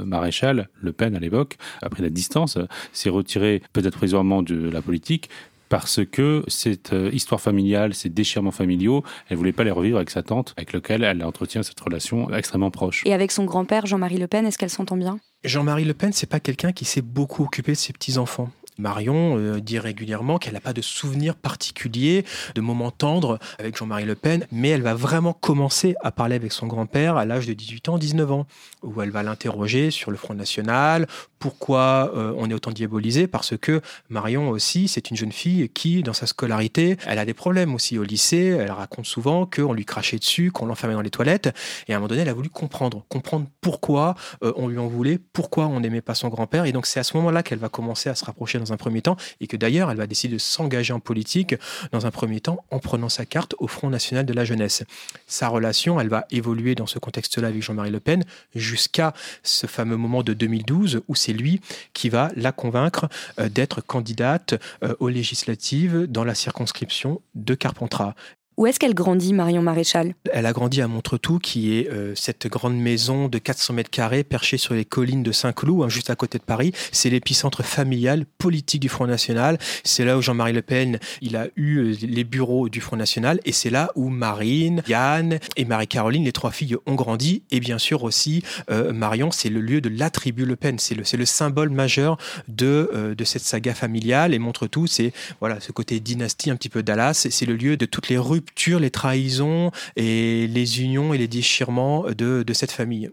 Maréchal, 0.04 0.68
Le 0.80 0.92
Pen 0.92 1.14
à 1.16 1.20
l'époque, 1.20 1.56
a 1.82 1.88
pris 1.88 2.02
la 2.02 2.10
distance, 2.10 2.58
s'est 2.92 3.10
retirée 3.10 3.62
peut-être 3.72 3.96
provisoirement 3.96 4.42
de 4.42 4.68
la 4.68 4.82
politique, 4.82 5.28
parce 5.68 6.00
que 6.04 6.44
cette 6.48 6.92
euh, 6.92 7.10
histoire 7.12 7.40
familiale, 7.40 7.94
ces 7.94 8.08
déchirements 8.08 8.50
familiaux, 8.50 9.02
elle 9.28 9.36
voulait 9.36 9.52
pas 9.52 9.64
les 9.64 9.70
revivre 9.70 9.96
avec 9.96 10.10
sa 10.10 10.22
tante, 10.22 10.54
avec 10.56 10.72
laquelle 10.72 11.04
elle 11.04 11.22
entretient 11.24 11.62
cette 11.62 11.80
relation 11.80 12.32
extrêmement 12.32 12.70
proche. 12.70 13.02
Et 13.06 13.12
avec 13.12 13.30
son 13.30 13.44
grand-père, 13.44 13.86
Jean-Marie 13.86 14.18
Le 14.18 14.26
Pen, 14.26 14.46
est-ce 14.46 14.58
qu'elle 14.58 14.70
s'entend 14.70 14.96
bien? 14.96 15.18
Jean-Marie 15.44 15.84
Le 15.84 15.94
Pen, 15.94 16.12
c'est 16.12 16.28
pas 16.28 16.40
quelqu'un 16.40 16.72
qui 16.72 16.84
s'est 16.84 17.02
beaucoup 17.02 17.44
occupé 17.44 17.72
de 17.72 17.76
ses 17.76 17.92
petits-enfants. 17.92 18.50
Marion 18.78 19.36
euh, 19.38 19.60
dit 19.60 19.78
régulièrement 19.78 20.38
qu'elle 20.38 20.54
n'a 20.54 20.60
pas 20.60 20.72
de 20.72 20.82
souvenir 20.82 21.34
particulier 21.34 22.24
de 22.54 22.60
moments 22.60 22.92
tendres 22.92 23.38
avec 23.58 23.76
Jean-Marie 23.76 24.04
Le 24.04 24.14
Pen, 24.14 24.46
mais 24.52 24.68
elle 24.68 24.82
va 24.82 24.94
vraiment 24.94 25.32
commencer 25.32 25.96
à 26.02 26.12
parler 26.12 26.36
avec 26.36 26.52
son 26.52 26.66
grand-père 26.66 27.16
à 27.16 27.24
l'âge 27.24 27.46
de 27.46 27.52
18 27.52 27.88
ans, 27.88 27.98
19 27.98 28.30
ans, 28.30 28.46
où 28.82 29.02
elle 29.02 29.10
va 29.10 29.22
l'interroger 29.22 29.90
sur 29.90 30.10
le 30.10 30.16
Front 30.16 30.34
National, 30.34 31.06
pourquoi 31.38 32.12
euh, 32.14 32.32
on 32.36 32.50
est 32.50 32.54
autant 32.54 32.70
diabolisé, 32.70 33.26
parce 33.26 33.56
que 33.56 33.80
Marion 34.08 34.50
aussi, 34.50 34.88
c'est 34.88 35.10
une 35.10 35.16
jeune 35.16 35.32
fille 35.32 35.68
qui, 35.68 36.02
dans 36.02 36.12
sa 36.12 36.26
scolarité, 36.26 36.96
elle 37.06 37.18
a 37.18 37.24
des 37.24 37.34
problèmes 37.34 37.74
aussi 37.74 37.98
au 37.98 38.04
lycée, 38.04 38.56
elle 38.58 38.70
raconte 38.70 39.06
souvent 39.06 39.46
qu'on 39.46 39.72
lui 39.72 39.84
crachait 39.84 40.18
dessus, 40.18 40.50
qu'on 40.50 40.66
l'enfermait 40.66 40.94
dans 40.94 41.02
les 41.02 41.10
toilettes, 41.10 41.54
et 41.86 41.92
à 41.92 41.96
un 41.96 41.98
moment 41.98 42.08
donné, 42.08 42.22
elle 42.22 42.28
a 42.28 42.34
voulu 42.34 42.48
comprendre, 42.48 43.04
comprendre 43.08 43.46
pourquoi 43.60 44.14
euh, 44.42 44.52
on 44.56 44.68
lui 44.68 44.78
en 44.78 44.88
voulait, 44.88 45.18
pourquoi 45.32 45.66
on 45.66 45.80
n'aimait 45.80 46.00
pas 46.00 46.14
son 46.14 46.28
grand-père, 46.28 46.64
et 46.64 46.72
donc 46.72 46.86
c'est 46.86 47.00
à 47.00 47.04
ce 47.04 47.16
moment-là 47.16 47.42
qu'elle 47.42 47.58
va 47.58 47.68
commencer 47.68 48.08
à 48.08 48.14
se 48.14 48.24
rapprocher 48.24 48.58
un 48.58 48.76
premier 48.76 49.02
temps, 49.02 49.16
et 49.40 49.46
que 49.46 49.56
d'ailleurs, 49.56 49.90
elle 49.90 49.96
va 49.96 50.06
décider 50.06 50.34
de 50.34 50.38
s'engager 50.38 50.92
en 50.92 51.00
politique 51.00 51.54
dans 51.92 52.06
un 52.06 52.10
premier 52.10 52.40
temps 52.40 52.64
en 52.70 52.78
prenant 52.78 53.08
sa 53.08 53.24
carte 53.24 53.54
au 53.58 53.68
Front 53.68 53.90
National 53.90 54.26
de 54.26 54.32
la 54.32 54.44
Jeunesse. 54.44 54.84
Sa 55.26 55.48
relation, 55.48 56.00
elle 56.00 56.08
va 56.08 56.26
évoluer 56.30 56.74
dans 56.74 56.86
ce 56.86 56.98
contexte-là 56.98 57.48
avec 57.48 57.62
Jean-Marie 57.62 57.90
Le 57.90 58.00
Pen 58.00 58.24
jusqu'à 58.54 59.14
ce 59.42 59.66
fameux 59.66 59.96
moment 59.96 60.22
de 60.22 60.32
2012 60.32 61.02
où 61.08 61.14
c'est 61.14 61.27
lui 61.32 61.60
qui 61.92 62.08
va 62.08 62.30
la 62.36 62.52
convaincre 62.52 63.08
euh, 63.38 63.48
d'être 63.48 63.80
candidate 63.80 64.54
euh, 64.82 64.94
aux 65.00 65.08
législatives 65.08 66.06
dans 66.06 66.24
la 66.24 66.34
circonscription 66.34 67.20
de 67.34 67.54
Carpentras. 67.54 68.14
Où 68.58 68.66
est-ce 68.66 68.80
qu'elle 68.80 68.92
grandit, 68.92 69.34
Marion 69.34 69.62
Maréchal? 69.62 70.14
Elle 70.32 70.44
a 70.44 70.52
grandi 70.52 70.82
à 70.82 70.88
Montretout, 70.88 71.38
qui 71.38 71.78
est 71.78 71.88
euh, 71.92 72.12
cette 72.16 72.48
grande 72.48 72.76
maison 72.76 73.28
de 73.28 73.38
400 73.38 73.72
mètres 73.74 73.88
carrés 73.88 74.24
perchée 74.24 74.58
sur 74.58 74.74
les 74.74 74.84
collines 74.84 75.22
de 75.22 75.30
Saint-Cloud, 75.30 75.84
hein, 75.84 75.88
juste 75.88 76.10
à 76.10 76.16
côté 76.16 76.38
de 76.38 76.42
Paris. 76.42 76.72
C'est 76.90 77.08
l'épicentre 77.08 77.62
familial 77.62 78.26
politique 78.38 78.80
du 78.80 78.88
Front 78.88 79.06
National. 79.06 79.58
C'est 79.84 80.04
là 80.04 80.18
où 80.18 80.22
Jean-Marie 80.22 80.54
Le 80.54 80.62
Pen, 80.62 80.98
il 81.20 81.36
a 81.36 81.46
eu 81.54 81.76
euh, 81.76 81.96
les 82.02 82.24
bureaux 82.24 82.68
du 82.68 82.80
Front 82.80 82.96
National, 82.96 83.38
et 83.44 83.52
c'est 83.52 83.70
là 83.70 83.92
où 83.94 84.08
Marine, 84.08 84.82
Yann 84.88 85.38
et 85.56 85.64
Marie-Caroline, 85.64 86.24
les 86.24 86.32
trois 86.32 86.50
filles, 86.50 86.78
ont 86.86 86.96
grandi. 86.96 87.44
Et 87.52 87.60
bien 87.60 87.78
sûr 87.78 88.02
aussi, 88.02 88.42
euh, 88.72 88.92
Marion, 88.92 89.30
c'est 89.30 89.50
le 89.50 89.60
lieu 89.60 89.80
de 89.80 89.88
la 89.88 90.10
tribu 90.10 90.44
Le 90.44 90.56
Pen. 90.56 90.80
C'est 90.80 90.96
le, 90.96 91.04
le 91.16 91.26
symbole 91.26 91.70
majeur 91.70 92.18
de, 92.48 93.14
de 93.16 93.24
cette 93.24 93.42
saga 93.42 93.72
familiale. 93.72 94.34
Et 94.34 94.40
Montretout, 94.40 94.88
c'est 94.88 95.12
voilà 95.38 95.60
ce 95.60 95.70
côté 95.70 96.00
dynastie 96.00 96.50
un 96.50 96.56
petit 96.56 96.68
peu 96.68 96.82
Dallas. 96.82 97.28
C'est 97.30 97.46
le 97.46 97.54
lieu 97.54 97.76
de 97.76 97.86
toutes 97.86 98.08
les 98.08 98.18
rues 98.18 98.42
les 98.80 98.90
trahisons 98.90 99.70
et 99.96 100.46
les 100.46 100.82
unions 100.82 101.14
et 101.14 101.18
les 101.18 101.28
déchirements 101.28 102.04
de, 102.10 102.42
de 102.42 102.52
cette 102.52 102.72
famille. 102.72 103.10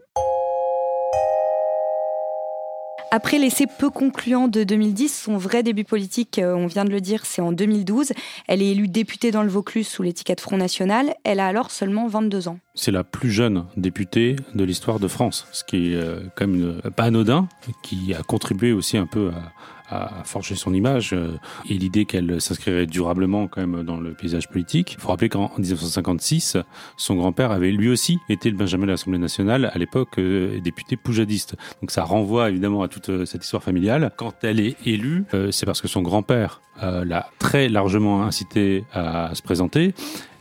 Après 3.12 3.38
l'essai 3.38 3.66
peu 3.66 3.88
concluant 3.88 4.48
de 4.48 4.64
2010, 4.64 5.22
son 5.22 5.38
vrai 5.38 5.62
début 5.62 5.84
politique, 5.84 6.40
euh, 6.40 6.54
on 6.54 6.66
vient 6.66 6.84
de 6.84 6.90
le 6.90 7.00
dire, 7.00 7.24
c'est 7.24 7.40
en 7.40 7.52
2012. 7.52 8.12
Elle 8.48 8.62
est 8.62 8.72
élue 8.72 8.88
députée 8.88 9.30
dans 9.30 9.44
le 9.44 9.48
Vaucluse 9.48 9.86
sous 9.86 10.02
l'étiquette 10.02 10.40
Front 10.40 10.56
National. 10.56 11.14
Elle 11.22 11.38
a 11.38 11.46
alors 11.46 11.70
seulement 11.70 12.08
22 12.08 12.48
ans. 12.48 12.58
C'est 12.74 12.90
la 12.90 13.04
plus 13.04 13.30
jeune 13.30 13.64
députée 13.76 14.34
de 14.56 14.64
l'histoire 14.64 14.98
de 14.98 15.06
France, 15.06 15.46
ce 15.52 15.62
qui 15.62 15.92
est 15.92 15.94
euh, 15.94 16.24
quand 16.36 16.48
même 16.48 16.80
pas 16.96 17.04
anodin, 17.04 17.48
qui 17.84 18.12
a 18.12 18.22
contribué 18.24 18.72
aussi 18.72 18.98
un 18.98 19.06
peu 19.06 19.30
à, 19.30 19.52
a 19.88 20.24
forgé 20.24 20.54
son 20.54 20.74
image 20.74 21.12
euh, 21.12 21.38
et 21.68 21.74
l'idée 21.74 22.04
qu'elle 22.04 22.40
s'inscrirait 22.40 22.86
durablement 22.86 23.48
quand 23.48 23.66
même 23.66 23.82
dans 23.82 23.96
le 23.96 24.12
paysage 24.14 24.48
politique. 24.48 24.94
Il 24.94 25.00
faut 25.00 25.08
rappeler 25.08 25.28
qu'en 25.28 25.50
1956, 25.56 26.56
son 26.96 27.14
grand-père 27.14 27.50
avait 27.50 27.70
lui 27.70 27.88
aussi 27.88 28.18
été 28.28 28.50
le 28.50 28.56
Benjamin 28.56 28.86
de 28.86 28.92
l'Assemblée 28.92 29.18
nationale, 29.18 29.70
à 29.72 29.78
l'époque 29.78 30.18
euh, 30.18 30.60
député 30.60 30.96
poujadiste. 30.96 31.56
Donc 31.80 31.90
ça 31.90 32.04
renvoie 32.04 32.50
évidemment 32.50 32.82
à 32.82 32.88
toute 32.88 33.08
euh, 33.08 33.24
cette 33.24 33.44
histoire 33.44 33.62
familiale. 33.62 34.12
Quand 34.16 34.34
elle 34.42 34.60
est 34.60 34.76
élue, 34.86 35.24
c'est 35.50 35.66
parce 35.66 35.80
que 35.80 35.88
son 35.88 36.02
grand-père 36.02 36.60
l'a 36.80 37.28
très 37.38 37.68
largement 37.68 38.22
incité 38.22 38.84
à 38.92 39.30
se 39.34 39.42
présenter 39.42 39.94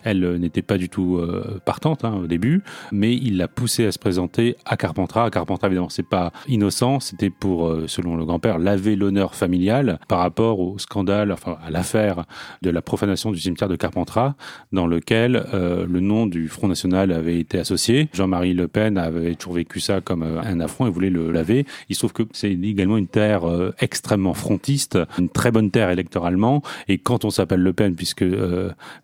elle 0.06 0.24
euh, 0.24 0.38
n'était 0.38 0.62
pas 0.62 0.78
du 0.78 0.88
tout 0.88 1.18
euh, 1.18 1.60
partante 1.66 2.06
hein, 2.06 2.14
au 2.24 2.28
début, 2.28 2.62
mais 2.92 3.14
il 3.14 3.38
l'a 3.38 3.48
poussée 3.48 3.86
à 3.86 3.92
se 3.92 4.00
présenter 4.00 4.56
à 4.66 4.78
Carpentras. 4.78 5.26
À 5.26 5.30
Carpentras, 5.32 5.68
évidemment, 5.68 5.90
c'est 5.90 6.08
pas 6.08 6.32
innocent. 6.48 7.00
C'était 7.00 7.32
pour, 7.32 7.68
euh, 7.68 7.86
selon 7.88 8.16
le 8.16 8.24
grand-père, 8.24 8.60
laver 8.60 8.96
l'honneur 8.96 9.36
familial 9.36 10.00
par 10.08 10.20
rapport 10.20 10.60
au 10.60 10.78
scandale, 10.78 11.32
enfin 11.32 11.58
à 11.66 11.72
l'affaire 11.72 12.26
de 12.62 12.70
la 12.70 12.82
profanation 12.82 13.32
du 13.32 13.40
cimetière 13.40 13.68
de 13.68 13.76
Carpentras, 13.76 14.36
dans 14.72 14.86
lequel 14.86 15.46
le 15.54 16.00
nom 16.00 16.28
du 16.28 16.48
Front 16.48 16.68
National 16.68 17.12
avait 17.12 17.40
été 17.40 17.58
associé. 17.58 18.10
Jean-Marie 18.14 18.54
Le 18.54 18.68
Pen 18.68 18.98
avait 18.98 19.34
toujours 19.36 19.56
vécu 19.56 19.80
ça 19.80 20.02
comme 20.02 20.22
un 20.24 20.60
affront 20.60 20.86
et 20.86 20.90
voulait 20.92 21.10
le 21.10 21.32
laver. 21.32 21.66
Il 21.90 21.96
se 21.96 22.02
trouve 22.02 22.14
que 22.14 22.24
c'est 22.34 22.52
également 22.52 22.98
une 22.98 23.08
terre 23.08 23.44
extrêmement 23.80 24.34
frontiste, 24.34 25.00
une 25.18 25.30
très 25.30 25.52
bonne 25.52 25.72
terre 25.72 25.90
électoralement. 25.90 26.62
Et 26.88 27.00
quand 27.00 27.26
on 27.26 27.32
s'appelle 27.32 27.62
Le 27.62 27.74
Pen, 27.74 27.96
puisque 27.96 28.26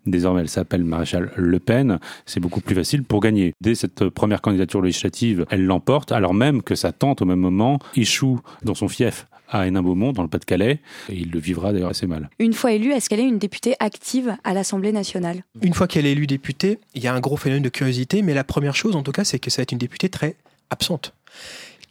désormais 0.06 0.42
elle 0.42 0.48
s'appelle 0.48 0.84
maréchal 0.92 1.32
Le 1.36 1.58
Pen, 1.58 1.98
c'est 2.26 2.40
beaucoup 2.40 2.60
plus 2.60 2.74
facile 2.74 3.02
pour 3.02 3.20
gagner. 3.20 3.54
Dès 3.60 3.74
cette 3.74 4.08
première 4.08 4.40
candidature 4.40 4.80
législative, 4.82 5.46
elle 5.50 5.64
l'emporte, 5.64 6.12
alors 6.12 6.34
même 6.34 6.62
que 6.62 6.74
sa 6.74 6.92
tante, 6.92 7.22
au 7.22 7.24
même 7.24 7.40
moment, 7.40 7.78
échoue 7.96 8.40
dans 8.62 8.74
son 8.74 8.88
fief 8.88 9.26
à 9.48 9.66
Hénin-Beaumont, 9.66 10.12
dans 10.12 10.22
le 10.22 10.28
Pas-de-Calais, 10.28 10.80
et 11.10 11.14
il 11.14 11.30
le 11.30 11.38
vivra 11.38 11.72
d'ailleurs 11.72 11.90
assez 11.90 12.06
mal. 12.06 12.30
Une 12.38 12.54
fois 12.54 12.72
élue, 12.72 12.92
est-ce 12.92 13.08
qu'elle 13.08 13.20
est 13.20 13.28
une 13.28 13.38
députée 13.38 13.74
active 13.80 14.34
à 14.44 14.54
l'Assemblée 14.54 14.92
nationale? 14.92 15.44
Une 15.60 15.74
fois 15.74 15.86
qu'elle 15.86 16.06
est 16.06 16.12
élue 16.12 16.26
députée, 16.26 16.78
il 16.94 17.02
y 17.02 17.06
a 17.06 17.14
un 17.14 17.20
gros 17.20 17.36
phénomène 17.36 17.62
de 17.62 17.68
curiosité, 17.68 18.22
mais 18.22 18.32
la 18.32 18.44
première 18.44 18.74
chose, 18.74 18.96
en 18.96 19.02
tout 19.02 19.12
cas, 19.12 19.24
c'est 19.24 19.38
que 19.38 19.50
ça 19.50 19.60
va 19.60 19.64
être 19.64 19.72
une 19.72 19.78
députée 19.78 20.08
très 20.08 20.36
absente 20.70 21.14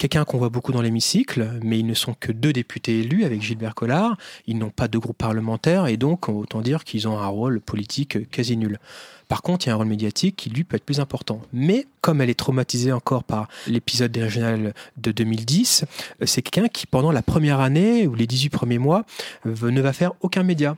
quelqu'un 0.02 0.26
qu'on 0.26 0.40
voit 0.40 0.50
beaucoup 0.50 0.72
dans 0.72 0.82
l'hémicycle, 0.82 1.60
mais 1.62 1.78
ils 1.78 1.86
ne 1.86 1.94
sont 1.94 2.16
que 2.20 2.32
deux 2.32 2.52
députés 2.54 3.02
élus 3.02 3.24
avec 3.24 3.44
Gilbert 3.44 3.76
Collard. 3.76 4.18
Ils 4.48 4.58
n'ont 4.58 4.72
pas 4.72 4.88
de 4.88 4.98
groupe 4.98 5.18
parlementaire 5.18 5.86
et 5.86 5.96
donc 5.96 6.28
autant 6.28 6.62
dire 6.62 6.86
qu'ils 6.86 7.08
ont 7.08 7.20
un 7.20 7.28
rôle 7.28 7.62
politique 7.62 8.28
quasi 8.32 8.58
nul. 8.58 8.80
Par 9.28 9.44
contre, 9.44 9.68
il 9.68 9.70
y 9.70 9.72
a 9.72 9.76
un 9.76 9.78
rôle 9.78 9.86
médiatique 9.86 10.36
qui 10.36 10.50
lui 10.50 10.64
peut 10.64 10.76
être 10.76 10.86
plus 10.86 11.00
important. 11.00 11.40
Mais 11.54 11.86
comme 12.02 12.20
elle 12.20 12.32
est 12.32 12.40
traumatisée 12.40 12.92
encore 12.92 13.24
par 13.24 13.48
l'épisode 13.68 14.12
des 14.12 14.24
régionales 14.24 14.74
de 14.98 15.12
2010, 15.12 15.86
c'est 16.26 16.42
quelqu'un 16.42 16.68
qui 16.68 16.88
pendant 16.88 17.12
la 17.12 17.22
première 17.22 17.60
année 17.60 18.08
ou 18.08 18.16
les 18.16 18.26
18 18.26 18.50
premiers 18.50 18.80
mois 18.80 19.06
ne 19.46 19.82
va 19.82 19.94
faire 19.94 20.14
aucun 20.22 20.42
média 20.42 20.76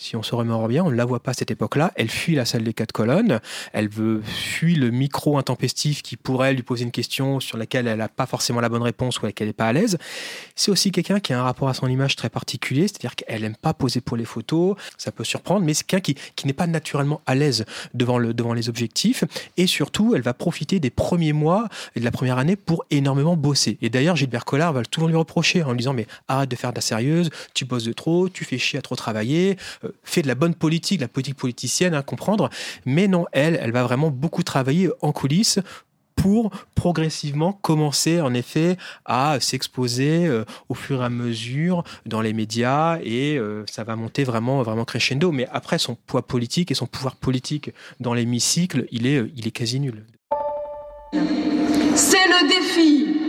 si 0.00 0.16
on 0.16 0.22
se 0.22 0.34
remémore 0.34 0.66
bien, 0.66 0.82
on 0.82 0.90
ne 0.90 0.96
la 0.96 1.04
voit 1.04 1.20
pas 1.20 1.32
à 1.32 1.34
cette 1.34 1.50
époque-là. 1.50 1.92
Elle 1.94 2.08
fuit 2.08 2.34
la 2.34 2.46
salle 2.46 2.64
des 2.64 2.72
quatre 2.72 2.90
colonnes. 2.90 3.38
Elle 3.74 3.90
veut 3.90 4.22
fuit 4.24 4.74
le 4.74 4.90
micro 4.90 5.36
intempestif 5.36 6.02
qui 6.02 6.16
pourrait 6.16 6.54
lui 6.54 6.62
poser 6.62 6.84
une 6.84 6.90
question 6.90 7.38
sur 7.38 7.58
laquelle 7.58 7.86
elle 7.86 7.98
n'a 7.98 8.08
pas 8.08 8.24
forcément 8.24 8.62
la 8.62 8.70
bonne 8.70 8.82
réponse 8.82 9.20
ou 9.20 9.26
laquelle 9.26 9.44
elle 9.44 9.50
n'est 9.50 9.52
pas 9.52 9.66
à 9.66 9.74
l'aise. 9.74 9.98
C'est 10.56 10.70
aussi 10.70 10.90
quelqu'un 10.90 11.20
qui 11.20 11.34
a 11.34 11.40
un 11.40 11.42
rapport 11.42 11.68
à 11.68 11.74
son 11.74 11.86
image 11.86 12.16
très 12.16 12.30
particulier, 12.30 12.88
c'est-à-dire 12.88 13.14
qu'elle 13.14 13.42
n'aime 13.42 13.56
pas 13.56 13.74
poser 13.74 14.00
pour 14.00 14.16
les 14.16 14.24
photos. 14.24 14.74
Ça 14.96 15.12
peut 15.12 15.22
surprendre, 15.22 15.66
mais 15.66 15.74
c'est 15.74 15.86
quelqu'un 15.86 16.14
qui, 16.14 16.14
qui 16.34 16.46
n'est 16.46 16.54
pas 16.54 16.66
naturellement 16.66 17.20
à 17.26 17.34
l'aise 17.34 17.66
devant, 17.92 18.16
le, 18.16 18.32
devant 18.32 18.54
les 18.54 18.70
objectifs. 18.70 19.24
Et 19.58 19.66
surtout, 19.66 20.14
elle 20.14 20.22
va 20.22 20.32
profiter 20.32 20.80
des 20.80 20.90
premiers 20.90 21.34
mois 21.34 21.68
et 21.94 22.00
de 22.00 22.06
la 22.06 22.10
première 22.10 22.38
année 22.38 22.56
pour 22.56 22.86
énormément 22.90 23.36
bosser. 23.36 23.76
Et 23.82 23.90
d'ailleurs, 23.90 24.16
Gilbert 24.16 24.46
Collard 24.46 24.72
va 24.72 24.82
toujours 24.82 25.10
lui 25.10 25.16
reprocher 25.16 25.62
en 25.62 25.72
lui 25.72 25.78
disant 25.78 25.92
Mais 25.92 26.06
arrête 26.26 26.50
de 26.50 26.56
faire 26.56 26.70
de 26.70 26.76
la 26.76 26.80
sérieuse, 26.80 27.28
tu 27.52 27.66
bosses 27.66 27.84
de 27.84 27.92
trop, 27.92 28.30
tu 28.30 28.46
fais 28.46 28.56
chier 28.56 28.78
à 28.78 28.82
trop 28.82 28.96
travailler. 28.96 29.58
Euh, 29.84 29.89
fait 30.02 30.22
de 30.22 30.28
la 30.28 30.34
bonne 30.34 30.54
politique, 30.54 31.00
la 31.00 31.08
politique 31.08 31.36
politicienne, 31.36 31.94
à 31.94 31.98
hein, 31.98 32.02
comprendre. 32.02 32.50
Mais 32.86 33.08
non, 33.08 33.26
elle, 33.32 33.58
elle 33.60 33.72
va 33.72 33.82
vraiment 33.82 34.10
beaucoup 34.10 34.42
travailler 34.42 34.90
en 35.02 35.12
coulisses 35.12 35.60
pour 36.16 36.50
progressivement 36.74 37.52
commencer 37.52 38.20
en 38.20 38.34
effet 38.34 38.76
à 39.06 39.40
s'exposer 39.40 40.26
euh, 40.26 40.44
au 40.68 40.74
fur 40.74 41.00
et 41.00 41.04
à 41.06 41.08
mesure 41.08 41.82
dans 42.04 42.20
les 42.20 42.34
médias 42.34 42.98
et 43.02 43.38
euh, 43.38 43.64
ça 43.66 43.84
va 43.84 43.96
monter 43.96 44.24
vraiment 44.24 44.62
vraiment 44.62 44.84
crescendo 44.84 45.32
mais 45.32 45.48
après 45.50 45.78
son 45.78 45.94
poids 45.94 46.26
politique 46.26 46.70
et 46.70 46.74
son 46.74 46.86
pouvoir 46.86 47.16
politique 47.16 47.70
dans 48.00 48.12
l'hémicycle 48.12 48.86
il 48.90 49.06
est 49.06 49.30
il 49.34 49.46
est 49.46 49.50
quasi 49.50 49.80
nul. 49.80 50.04
C'est 51.94 52.28
le 52.28 52.48
défi 52.48 53.19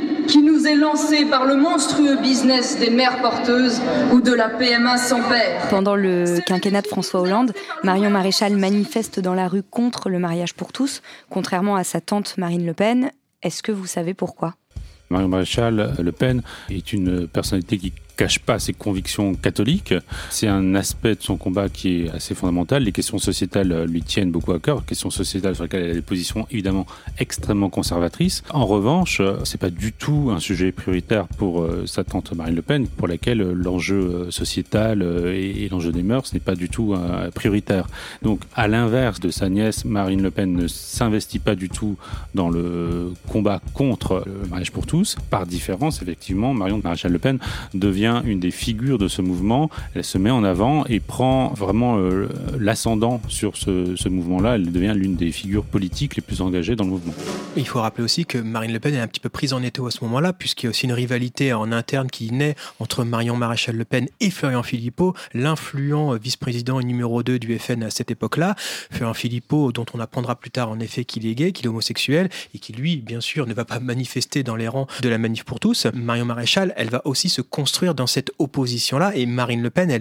nous 0.61 0.67
est 0.67 0.75
lancé 0.75 1.25
par 1.25 1.45
le 1.45 1.55
monstrueux 1.55 2.17
business 2.17 2.77
des 2.77 2.89
mères 2.89 3.21
porteuses 3.21 3.81
ou 4.11 4.21
de 4.21 4.33
la 4.33 4.49
PMA 4.49 4.97
sans 4.97 5.21
père. 5.27 5.67
Pendant 5.69 5.95
le 5.95 6.39
quinquennat 6.45 6.81
de 6.81 6.87
François 6.87 7.21
Hollande, 7.21 7.53
Marion 7.83 8.09
Maréchal 8.09 8.55
manifeste 8.55 9.19
dans 9.19 9.33
la 9.33 9.47
rue 9.47 9.63
contre 9.63 10.09
le 10.09 10.19
mariage 10.19 10.53
pour 10.53 10.71
tous, 10.71 11.01
contrairement 11.29 11.75
à 11.75 11.83
sa 11.83 12.01
tante 12.01 12.37
Marine 12.37 12.65
Le 12.65 12.73
Pen. 12.73 13.11
Est-ce 13.41 13.63
que 13.63 13.71
vous 13.71 13.87
savez 13.87 14.13
pourquoi? 14.13 14.55
Marion 15.09 15.29
Maréchal 15.29 15.95
Le 15.99 16.11
Pen 16.11 16.41
est 16.69 16.93
une 16.93 17.27
personnalité 17.27 17.77
qui 17.77 17.93
cache 18.21 18.37
pas 18.37 18.59
ses 18.59 18.73
convictions 18.73 19.33
catholiques. 19.33 19.95
C'est 20.29 20.47
un 20.47 20.75
aspect 20.75 21.15
de 21.15 21.23
son 21.23 21.37
combat 21.37 21.69
qui 21.69 22.03
est 22.03 22.09
assez 22.11 22.35
fondamental. 22.35 22.83
Les 22.83 22.91
questions 22.91 23.17
sociétales 23.17 23.85
lui 23.85 24.03
tiennent 24.03 24.29
beaucoup 24.29 24.51
à 24.51 24.59
cœur, 24.59 24.85
questions 24.85 25.09
sociétales 25.09 25.55
sur 25.55 25.63
lesquelles 25.63 25.85
elle 25.85 25.91
a 25.91 25.95
des 25.95 26.03
positions 26.03 26.45
évidemment 26.51 26.85
extrêmement 27.17 27.71
conservatrices. 27.71 28.43
En 28.51 28.67
revanche, 28.67 29.23
c'est 29.43 29.59
pas 29.59 29.71
du 29.71 29.91
tout 29.91 30.29
un 30.31 30.39
sujet 30.39 30.71
prioritaire 30.71 31.27
pour 31.27 31.63
euh, 31.63 31.87
sa 31.87 32.03
tante 32.03 32.33
Marine 32.33 32.55
Le 32.55 32.61
Pen, 32.61 32.85
pour 32.87 33.07
laquelle 33.07 33.41
euh, 33.41 33.53
l'enjeu 33.53 33.95
euh, 33.95 34.31
sociétal 34.31 35.01
et, 35.01 35.67
l'enjeu 35.71 35.91
des 35.91 36.03
mœurs 36.03 36.31
n'est 36.33 36.39
pas 36.39 36.55
du 36.55 36.69
tout 36.69 36.95
prioritaire. 37.33 37.87
Donc, 38.21 38.41
à 38.55 38.67
l'inverse 38.67 39.19
de 39.19 39.29
sa 39.29 39.47
nièce, 39.49 39.85
Marine 39.85 40.21
Le 40.21 40.31
Pen 40.31 40.53
ne 40.53 40.67
s'investit 40.67 41.39
pas 41.39 41.55
du 41.55 41.69
tout 41.69 41.97
dans 42.35 42.49
le 42.49 43.13
combat 43.29 43.61
contre 43.73 44.23
le 44.25 44.47
mariage 44.49 44.71
pour 44.71 44.85
tous. 44.85 45.15
Par 45.29 45.45
différence, 45.45 46.01
effectivement, 46.01 46.53
Marion 46.53 46.81
Maréchal 46.83 47.13
Le 47.13 47.19
Pen 47.19 47.39
devient 47.73 48.10
une 48.25 48.39
des 48.39 48.51
figures 48.51 48.97
de 48.97 49.07
ce 49.07 49.21
mouvement. 49.21 49.69
Elle 49.95 50.03
se 50.03 50.17
met 50.17 50.31
en 50.31 50.43
avant 50.43 50.85
et 50.85 50.99
prend 50.99 51.49
vraiment 51.49 51.97
euh, 51.97 52.27
l'ascendant 52.59 53.21
sur 53.27 53.57
ce, 53.57 54.09
mouvement-là. 54.09 54.55
Elle 54.55 54.71
devient 54.71 54.93
l'une 54.95 55.15
des 55.15 55.31
figures 55.31 55.63
politiques 55.63 56.15
les 56.15 56.21
plus 56.21 56.41
engagées 56.41 56.75
dans 56.75 56.83
le 56.83 56.91
mouvement. 56.91 57.13
Il 57.55 57.67
faut 57.67 57.81
rappeler 57.81 58.03
aussi 58.03 58.25
que 58.25 58.37
Marine 58.37 58.73
Le 58.73 58.79
Pen 58.79 58.93
est 58.93 58.99
un 58.99 59.07
petit 59.07 59.19
peu 59.19 59.29
prise 59.29 59.53
en 59.53 59.63
étau 59.63 59.87
à 59.87 59.91
ce 59.91 60.03
moment-là, 60.03 60.33
puisqu'il 60.33 60.65
y 60.65 60.67
a 60.67 60.69
aussi 60.71 60.85
une 60.85 60.93
rivalité 60.93 61.53
en 61.53 61.71
interne 61.71 62.09
qui 62.09 62.31
naît 62.31 62.55
entre 62.79 63.03
Marion 63.03 63.37
Maréchal 63.37 63.75
Le 63.75 63.85
Pen 63.85 64.07
et 64.19 64.29
Florian 64.29 64.63
Philippot, 64.63 65.15
l'influent 65.33 66.17
vice-président 66.21 66.81
numéro 66.81 67.23
2 67.23 67.39
du 67.39 67.57
FN 67.57 67.83
à 67.83 67.89
cette 67.89 68.11
époque-là. 68.11 68.55
Florian 68.91 69.13
Philippot, 69.13 69.71
dont 69.71 69.85
on 69.93 69.99
apprendra 69.99 70.35
plus 70.35 70.51
tard 70.51 70.69
en 70.69 70.79
effet 70.79 71.05
qu'il 71.05 71.25
est 71.25 71.35
gay, 71.35 71.51
qu'il 71.51 71.65
est 71.65 71.69
homosexuel, 71.69 72.29
et 72.53 72.59
qui 72.59 72.73
lui, 72.73 72.97
bien 72.97 73.21
sûr, 73.21 73.47
ne 73.47 73.53
va 73.53 73.65
pas 73.65 73.79
manifester 73.91 74.43
dans 74.43 74.55
les 74.55 74.67
rangs 74.67 74.87
de 75.01 75.09
la 75.09 75.17
manif 75.17 75.43
pour 75.43 75.59
tous. 75.59 75.87
Marion 75.93 76.25
Maréchal, 76.25 76.73
elle 76.77 76.89
va 76.89 77.01
aussi 77.05 77.29
se 77.29 77.41
construire 77.41 77.90
dans 77.93 78.07
cette 78.07 78.31
opposition-là. 78.39 79.15
Et 79.15 79.25
Marine 79.25 79.61
Le 79.61 79.69
Pen, 79.69 79.91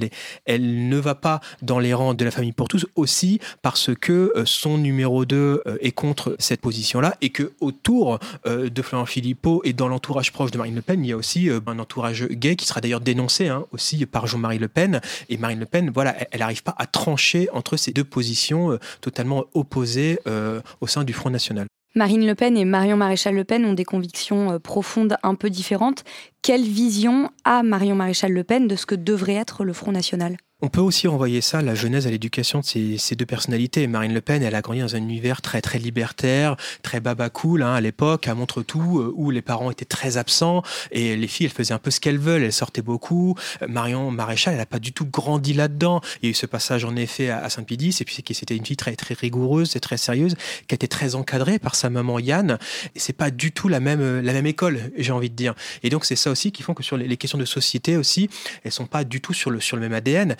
elle, 0.46 0.88
ne 0.88 0.96
va 0.96 1.14
pas 1.14 1.40
dans 1.62 1.78
les 1.78 1.94
rangs 1.94 2.14
de 2.14 2.24
la 2.24 2.30
famille 2.30 2.52
pour 2.52 2.68
tous 2.68 2.86
aussi 2.96 3.40
parce 3.62 3.90
que 3.94 4.32
euh, 4.36 4.44
son 4.44 4.78
numéro 4.78 5.24
2 5.24 5.36
euh, 5.66 5.76
est 5.80 5.92
contre 5.92 6.36
cette 6.38 6.60
position-là 6.60 7.16
et 7.20 7.30
que 7.30 7.52
autour 7.60 8.18
de 8.46 8.82
Florent 8.82 9.06
Philippot 9.06 9.62
et 9.64 9.72
dans 9.72 9.88
l'entourage 9.88 10.32
proche 10.32 10.50
de 10.50 10.58
Marine 10.58 10.74
Le 10.74 10.82
Pen, 10.82 11.04
il 11.04 11.08
y 11.08 11.12
a 11.12 11.16
aussi 11.16 11.48
un 11.50 11.78
entourage 11.78 12.26
gay 12.26 12.56
qui 12.56 12.66
sera 12.66 12.80
d'ailleurs 12.80 13.00
dénoncé 13.00 13.48
hein, 13.48 13.64
aussi 13.72 14.04
par 14.06 14.26
Jean-Marie 14.26 14.58
Le 14.58 14.68
Pen. 14.68 15.00
Et 15.28 15.36
Marine 15.36 15.60
Le 15.60 15.66
Pen, 15.66 15.90
voilà, 15.92 16.16
elle 16.30 16.40
n'arrive 16.40 16.62
pas 16.62 16.74
à 16.78 16.86
trancher 16.86 17.48
entre 17.52 17.76
ces 17.76 17.92
deux 17.92 18.04
positions 18.04 18.78
totalement 19.00 19.44
opposées 19.54 20.18
au 20.80 20.86
sein 20.86 21.04
du 21.04 21.12
Front 21.12 21.30
National. 21.30 21.66
Marine 21.96 22.24
Le 22.24 22.36
Pen 22.36 22.56
et 22.56 22.64
Marion 22.64 22.96
Maréchal 22.96 23.34
Le 23.34 23.42
Pen 23.42 23.64
ont 23.64 23.72
des 23.72 23.84
convictions 23.84 24.52
euh, 24.52 24.58
profondes 24.60 25.16
un 25.24 25.34
peu 25.34 25.50
différentes. 25.50 26.04
Quelle 26.40 26.62
vision 26.62 27.30
a 27.44 27.64
Marion 27.64 27.96
Maréchal 27.96 28.32
Le 28.32 28.44
Pen 28.44 28.68
de 28.68 28.76
ce 28.76 28.86
que 28.86 28.94
devrait 28.94 29.34
être 29.34 29.64
le 29.64 29.72
Front 29.72 29.90
National? 29.90 30.36
On 30.62 30.68
peut 30.68 30.80
aussi 30.80 31.08
renvoyer 31.08 31.40
ça, 31.40 31.62
la 31.62 31.74
jeunesse, 31.74 32.06
à 32.06 32.10
l'éducation 32.10 32.60
de 32.60 32.64
ces, 32.64 33.16
deux 33.16 33.26
personnalités. 33.26 33.86
Marine 33.86 34.12
Le 34.12 34.20
Pen, 34.20 34.42
elle 34.42 34.54
a 34.54 34.60
grandi 34.60 34.80
dans 34.80 34.94
un 34.94 34.98
univers 34.98 35.40
très 35.40 35.62
très 35.62 35.78
libertaire, 35.78 36.56
très 36.82 37.00
baba 37.00 37.30
cool 37.30 37.62
hein, 37.62 37.72
à 37.72 37.80
l'époque, 37.80 38.28
à 38.28 38.34
montre 38.34 38.62
tout, 38.62 39.00
euh, 39.00 39.12
où 39.16 39.30
les 39.30 39.42
parents 39.42 39.70
étaient 39.70 39.84
très 39.84 40.16
absents 40.16 40.62
et 40.90 41.16
les 41.16 41.26
filles, 41.28 41.46
elles 41.46 41.52
faisaient 41.52 41.74
un 41.74 41.78
peu 41.78 41.90
ce 41.90 42.00
qu'elles 42.00 42.18
veulent, 42.18 42.42
elles 42.42 42.52
sortaient 42.52 42.82
beaucoup. 42.82 43.36
Euh, 43.62 43.68
Marion 43.68 44.10
Maréchal, 44.10 44.54
elle 44.54 44.60
n'a 44.60 44.66
pas 44.66 44.78
du 44.78 44.92
tout 44.92 45.06
grandi 45.06 45.54
là-dedans. 45.54 46.00
Il 46.22 46.26
y 46.26 46.28
a 46.28 46.30
eu 46.30 46.34
ce 46.34 46.46
passage 46.46 46.84
en 46.84 46.94
effet 46.96 47.30
à, 47.30 47.48
Saint-Pédis, 47.48 47.96
et 48.00 48.04
puis 48.04 48.22
c'était 48.34 48.56
une 48.56 48.66
fille 48.66 48.76
très 48.76 48.94
très 48.96 49.14
rigoureuse 49.14 49.76
et 49.76 49.80
très 49.80 49.96
sérieuse, 49.96 50.34
qui 50.68 50.74
était 50.74 50.88
très 50.88 51.14
encadrée 51.14 51.58
par 51.58 51.74
sa 51.74 51.90
maman 51.90 52.18
Yann. 52.18 52.58
Et 52.94 52.98
c'est 52.98 53.14
pas 53.14 53.30
du 53.30 53.52
tout 53.52 53.68
la 53.68 53.80
même 53.80 54.20
la 54.20 54.32
même 54.32 54.46
école, 54.46 54.92
j'ai 54.96 55.12
envie 55.12 55.30
de 55.30 55.36
dire. 55.36 55.54
Et 55.82 55.90
donc 55.90 56.04
c'est 56.04 56.16
ça 56.16 56.30
aussi 56.30 56.52
qui 56.52 56.62
font 56.62 56.74
que 56.74 56.82
sur 56.82 56.96
les, 56.96 57.08
les 57.08 57.16
questions 57.16 57.38
de 57.38 57.44
société 57.44 57.96
aussi, 57.96 58.28
elles 58.64 58.72
sont 58.72 58.86
pas 58.86 59.04
du 59.04 59.20
tout 59.20 59.32
sur 59.32 59.50
le 59.50 59.60
sur 59.60 59.76
le 59.76 59.82
même 59.82 59.94
ADN. 59.94 60.36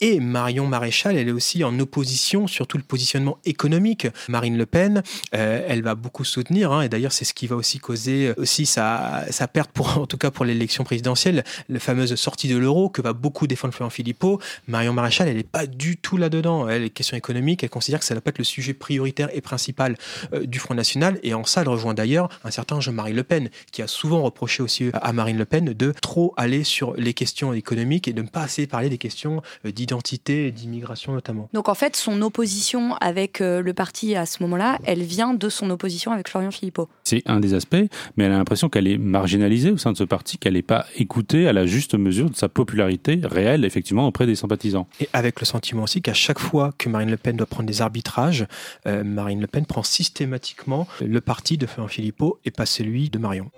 Et 0.00 0.20
Marion 0.20 0.66
Maréchal, 0.66 1.16
elle 1.16 1.28
est 1.28 1.32
aussi 1.32 1.64
en 1.64 1.76
opposition 1.80 2.46
sur 2.46 2.68
tout 2.68 2.76
le 2.76 2.84
positionnement 2.84 3.38
économique. 3.44 4.06
Marine 4.28 4.56
Le 4.56 4.64
Pen, 4.64 5.02
euh, 5.34 5.64
elle 5.66 5.82
va 5.82 5.96
beaucoup 5.96 6.24
soutenir, 6.24 6.70
hein, 6.70 6.82
et 6.82 6.88
d'ailleurs 6.88 7.10
c'est 7.10 7.24
ce 7.24 7.34
qui 7.34 7.48
va 7.48 7.56
aussi 7.56 7.80
causer 7.80 8.32
aussi 8.36 8.64
sa, 8.64 9.24
sa 9.30 9.48
perte, 9.48 9.72
pour, 9.72 9.98
en 9.98 10.06
tout 10.06 10.16
cas 10.16 10.30
pour 10.30 10.44
l'élection 10.44 10.84
présidentielle, 10.84 11.42
la 11.68 11.80
fameuse 11.80 12.14
sortie 12.14 12.46
de 12.46 12.56
l'euro 12.56 12.90
que 12.90 13.02
va 13.02 13.12
beaucoup 13.12 13.48
défendre 13.48 13.74
Florent 13.74 13.90
Philippot. 13.90 14.40
Marion 14.68 14.92
Maréchal, 14.92 15.28
elle 15.28 15.36
n'est 15.36 15.42
pas 15.42 15.66
du 15.66 15.96
tout 15.96 16.16
là-dedans. 16.16 16.68
Elle, 16.68 16.82
les 16.82 16.90
questions 16.90 17.16
économiques, 17.16 17.64
elle 17.64 17.70
considère 17.70 17.98
que 17.98 18.04
ça 18.04 18.14
ne 18.14 18.18
doit 18.20 18.24
pas 18.24 18.30
être 18.30 18.38
le 18.38 18.44
sujet 18.44 18.74
prioritaire 18.74 19.30
et 19.32 19.40
principal 19.40 19.96
euh, 20.32 20.46
du 20.46 20.60
Front 20.60 20.74
National, 20.74 21.18
et 21.24 21.34
en 21.34 21.44
ça, 21.44 21.62
elle 21.62 21.68
rejoint 21.68 21.94
d'ailleurs 21.94 22.28
un 22.44 22.52
certain 22.52 22.80
Jean-Marie 22.80 23.14
Le 23.14 23.24
Pen, 23.24 23.50
qui 23.72 23.82
a 23.82 23.88
souvent 23.88 24.22
reproché 24.22 24.62
aussi 24.62 24.90
à 24.92 25.12
Marine 25.12 25.38
Le 25.38 25.44
Pen 25.44 25.72
de 25.72 25.92
trop 26.00 26.34
aller 26.36 26.62
sur 26.62 26.94
les 26.94 27.14
questions 27.14 27.52
économiques 27.52 28.06
et 28.06 28.12
de 28.12 28.22
ne 28.22 28.28
pas 28.28 28.42
assez 28.42 28.68
parler 28.68 28.88
des 28.88 28.98
questions 28.98 29.42
euh, 29.66 29.72
d'identité 29.88 30.46
et 30.46 30.50
d'immigration 30.50 31.12
notamment. 31.12 31.48
Donc 31.52 31.68
en 31.68 31.74
fait, 31.74 31.96
son 31.96 32.20
opposition 32.22 32.94
avec 32.96 33.40
euh, 33.40 33.62
le 33.62 33.72
parti 33.72 34.14
à 34.14 34.26
ce 34.26 34.42
moment-là, 34.42 34.78
elle 34.84 35.02
vient 35.02 35.34
de 35.34 35.48
son 35.48 35.70
opposition 35.70 36.12
avec 36.12 36.28
Florian 36.28 36.50
Philippot. 36.50 36.88
C'est 37.04 37.22
un 37.26 37.40
des 37.40 37.54
aspects, 37.54 37.76
mais 38.16 38.24
elle 38.24 38.32
a 38.32 38.38
l'impression 38.38 38.68
qu'elle 38.68 38.86
est 38.86 38.98
marginalisée 38.98 39.70
au 39.70 39.76
sein 39.76 39.92
de 39.92 39.96
ce 39.96 40.04
parti, 40.04 40.38
qu'elle 40.38 40.54
n'est 40.54 40.62
pas 40.62 40.86
écoutée 40.96 41.48
à 41.48 41.52
la 41.52 41.66
juste 41.66 41.94
mesure 41.94 42.30
de 42.30 42.36
sa 42.36 42.48
popularité 42.48 43.20
réelle, 43.22 43.64
effectivement, 43.64 44.06
auprès 44.06 44.26
des 44.26 44.34
sympathisants. 44.34 44.88
Et 45.00 45.08
avec 45.12 45.40
le 45.40 45.46
sentiment 45.46 45.84
aussi 45.84 46.02
qu'à 46.02 46.14
chaque 46.14 46.38
fois 46.38 46.72
que 46.76 46.88
Marine 46.88 47.10
Le 47.10 47.16
Pen 47.16 47.36
doit 47.36 47.46
prendre 47.46 47.66
des 47.66 47.82
arbitrages, 47.82 48.46
euh, 48.86 49.04
Marine 49.04 49.40
Le 49.40 49.46
Pen 49.46 49.64
prend 49.64 49.82
systématiquement 49.82 50.86
le 51.00 51.20
parti 51.20 51.56
de 51.56 51.66
Florian 51.66 51.88
Philippot 51.88 52.38
et 52.44 52.50
pas 52.50 52.66
celui 52.66 53.10
de 53.10 53.18
Marion. 53.18 53.50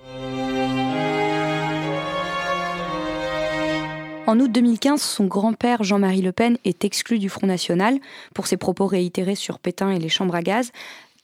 En 4.31 4.39
août 4.39 4.53
2015, 4.53 5.03
son 5.03 5.27
grand-père 5.27 5.83
Jean-Marie 5.83 6.23
Le 6.23 6.31
Pen 6.31 6.57
est 6.65 6.85
exclu 6.85 7.19
du 7.19 7.29
Front 7.29 7.49
National 7.49 7.99
pour 8.33 8.47
ses 8.47 8.57
propos 8.57 8.87
réitérés 8.87 9.35
sur 9.35 9.59
Pétain 9.59 9.91
et 9.91 9.99
les 9.99 10.09
chambres 10.09 10.37
à 10.37 10.41
gaz. 10.41 10.71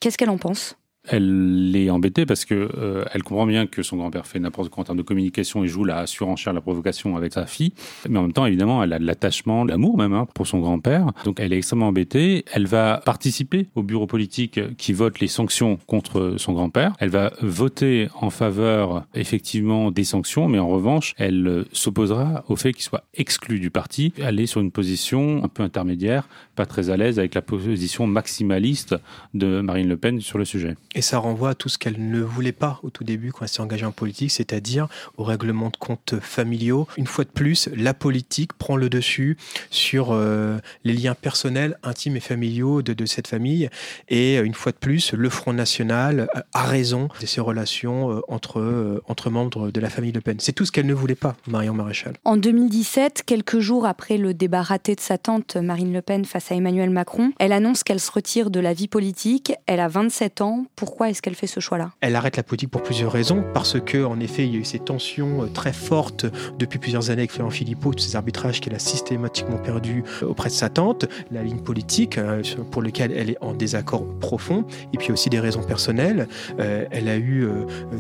Qu'est-ce 0.01 0.19
qu'elle 0.19 0.29
en 0.29 0.39
pense? 0.39 0.77
Elle 1.09 1.73
est 1.75 1.91
embêtée 1.91 2.27
parce 2.27 2.45
que 2.45 2.71
euh, 2.77 3.05
elle 3.13 3.23
comprend 3.23 3.47
bien 3.47 3.67
que 3.67 3.83
son 3.83 3.97
grand-père 3.97 4.27
fait 4.27 4.39
n'importe 4.39 4.71
quoi 4.71 4.83
en 4.83 4.85
termes 4.85 4.99
de 4.99 5.03
communication 5.03 5.65
et 5.65 5.69
joue 5.69 5.85
la 5.85 6.07
surenchère, 6.07 6.53
la 6.53 6.61
provocation 6.61 7.17
avec 7.17 7.33
sa 7.33 7.47
fille. 7.47 7.73
Mais 8.09 8.19
en 8.19 8.23
même 8.23 8.33
temps, 8.33 8.47
évidemment, 8.47 8.83
elle 8.83 8.93
a 8.93 8.99
de 8.99 9.05
l'attachement, 9.05 9.65
l'amour 9.65 9.97
même 9.99 10.13
hein, 10.13 10.27
pour 10.35 10.47
son 10.47 10.61
grand-père. 10.61 11.13
Donc 11.25 11.41
elle 11.41 11.53
est 11.53 11.59
extrêmement 11.59 11.89
embêtée. 11.89 12.45
Elle 12.53 12.67
va 12.67 13.01
participer 13.05 13.69
au 13.75 13.83
bureau 13.83 14.07
politique 14.07 14.61
qui 14.77 14.93
vote 14.93 15.21
les 15.21 15.29
sanctions 15.29 15.79
contre 15.87 16.35
son 16.39 16.53
grand-père. 16.53 16.95
Elle 16.99 17.11
va 17.11 17.33
voter 17.41 18.09
en 18.21 18.31
faveur 18.31 19.05
effectivement 19.15 19.91
des 19.91 20.05
sanctions, 20.05 20.49
mais 20.49 20.59
en 20.59 20.69
revanche, 20.69 21.15
elle 21.19 21.47
euh, 21.47 21.65
s'opposera 21.73 22.45
au 22.49 22.57
fait 22.57 22.73
qu'il 22.73 22.83
soit 22.83 23.05
exclu 23.15 23.61
du 23.61 23.71
parti. 23.71 24.13
Elle 24.19 24.41
est 24.41 24.47
sur 24.47 24.61
une 24.61 24.71
position 24.71 25.43
un 25.45 25.49
peu 25.49 25.63
intermédiaire, 25.63 26.29
pas 26.55 26.67
très 26.67 26.91
à 26.91 26.97
l'aise 26.97 27.19
avec 27.19 27.35
la 27.35 27.43
position 27.43 28.07
maximaliste 28.07 28.95
de 29.35 29.61
Marine 29.61 29.89
Le 29.89 29.97
Pen 29.97 30.21
sur 30.21 30.39
le 30.39 30.45
sujet. 30.45 30.77
Et 30.97 31.03
ça 31.03 31.19
renvoie 31.19 31.51
à 31.51 31.55
tout 31.55 31.69
ce 31.69 31.77
qu'elle 31.77 32.09
ne 32.11 32.23
voulait 32.23 32.53
pas 32.53 32.81
au 32.83 32.89
tout 32.89 33.05
début 33.05 33.31
quand 33.31 33.43
elle 33.43 33.51
s'est 33.51 33.61
engagée 33.61 33.85
en 33.85 33.93
politique, 33.93 34.31
c'est-à-dire 34.31 34.89
au 35.19 35.25
règlement 35.25 35.69
de 35.69 35.77
comptes 35.77 36.15
familiaux. 36.21 36.89
Une 36.97 37.07
fois 37.07 37.25
de 37.25 37.29
plus, 37.29 37.69
la 37.77 37.93
politique 37.93 38.55
prend 38.55 38.77
le 38.77 38.89
dessus 38.89 39.37
sur 39.69 40.13
euh, 40.13 40.57
les 40.85 40.95
liens 40.95 41.15
personnels, 41.15 41.77
intimes 41.83 42.17
et 42.17 42.21
familiaux 42.21 42.81
de, 42.81 43.05
cette 43.05 43.29
famille. 43.29 43.69
Et 44.09 44.39
euh, 44.39 44.45
une 44.45 44.55
fois 44.55 44.73
de 44.73 44.79
plus, 44.79 45.13
le 45.13 45.29
Front 45.29 45.53
National 45.53 46.31
a 46.55 46.63
raison 46.63 47.11
de 47.21 47.27
ces 47.27 47.43
relations 47.43 48.13
euh, 48.13 48.21
entre, 48.29 49.03
entre 49.07 49.29
membres 49.29 49.71
de 49.71 49.81
la 49.81 49.91
famille 49.91 50.13
Le 50.13 50.23
Pen. 50.23 50.39
C'est 50.41 50.53
tout 50.53 50.65
ce 50.65 50.73
qu'elle 50.73 50.87
ne 50.87 50.95
voulait 50.95 51.15
pas, 51.15 51.37
Marion 51.47 51.75
Maréchal. 51.75 52.15
En 52.25 52.39
2017, 52.39 53.23
quelques 53.27 53.59
jours 53.59 53.85
après 53.85 54.17
le 54.17 54.33
débat 54.33 54.63
raté 54.63 54.95
de 54.95 55.01
sa 55.01 55.19
tante 55.19 55.57
Marine 55.57 55.93
Le 55.93 56.01
Pen 56.01 56.25
face 56.25 56.51
à 56.51 56.55
Emmanuel 56.55 56.89
Macron, 56.89 57.33
elle 57.39 57.53
annonce 57.53 57.83
qu'elle 57.83 58.01
se 58.01 58.11
retire 58.11 58.49
de 58.49 58.61
la 58.61 58.73
vie 58.73 58.89
politique. 58.89 59.53
Elle 59.67 59.81
a 59.81 59.89
27 59.89 60.41
ans. 60.41 60.65
Pour 60.75 60.86
pourquoi 60.87 61.11
est-ce 61.11 61.21
qu'elle 61.21 61.35
fait 61.35 61.49
ce 61.49 61.59
choix-là? 61.59 61.91
Elle 62.01 62.15
arrête 62.15 62.37
la 62.37 62.45
politique 62.45 62.71
pour 62.71 62.83
plusieurs 62.83 63.11
raisons. 63.11 63.45
Parce 63.53 63.79
que, 63.81 64.05
en 64.05 64.21
effet, 64.21 64.47
il 64.47 64.55
y 64.55 64.57
a 64.57 64.61
eu 64.61 64.65
ces 64.65 64.79
tensions 64.79 65.43
euh, 65.43 65.47
très 65.47 65.73
fortes 65.73 66.27
depuis 66.59 66.79
plusieurs 66.79 67.11
années 67.11 67.23
avec 67.23 67.33
Florent 67.33 67.51
Philippot, 67.51 67.93
tous 67.93 68.05
ces 68.05 68.15
arbitrages 68.15 68.61
qu'elle 68.61 68.75
a 68.75 68.79
systématiquement 68.79 69.59
perdus 69.59 70.05
euh, 70.23 70.29
auprès 70.29 70.49
de 70.49 70.55
sa 70.55 70.69
tante, 70.69 71.07
la 71.33 71.43
ligne 71.43 71.59
politique 71.59 72.19
euh, 72.19 72.41
pour 72.71 72.83
laquelle 72.83 73.11
elle 73.11 73.31
est 73.31 73.37
en 73.41 73.53
désaccord 73.53 74.07
profond, 74.21 74.65
et 74.95 74.97
puis 74.97 75.11
aussi 75.11 75.29
des 75.29 75.41
raisons 75.41 75.63
personnelles. 75.63 76.29
Elle 76.59 77.09
a 77.09 77.17
eu 77.17 77.49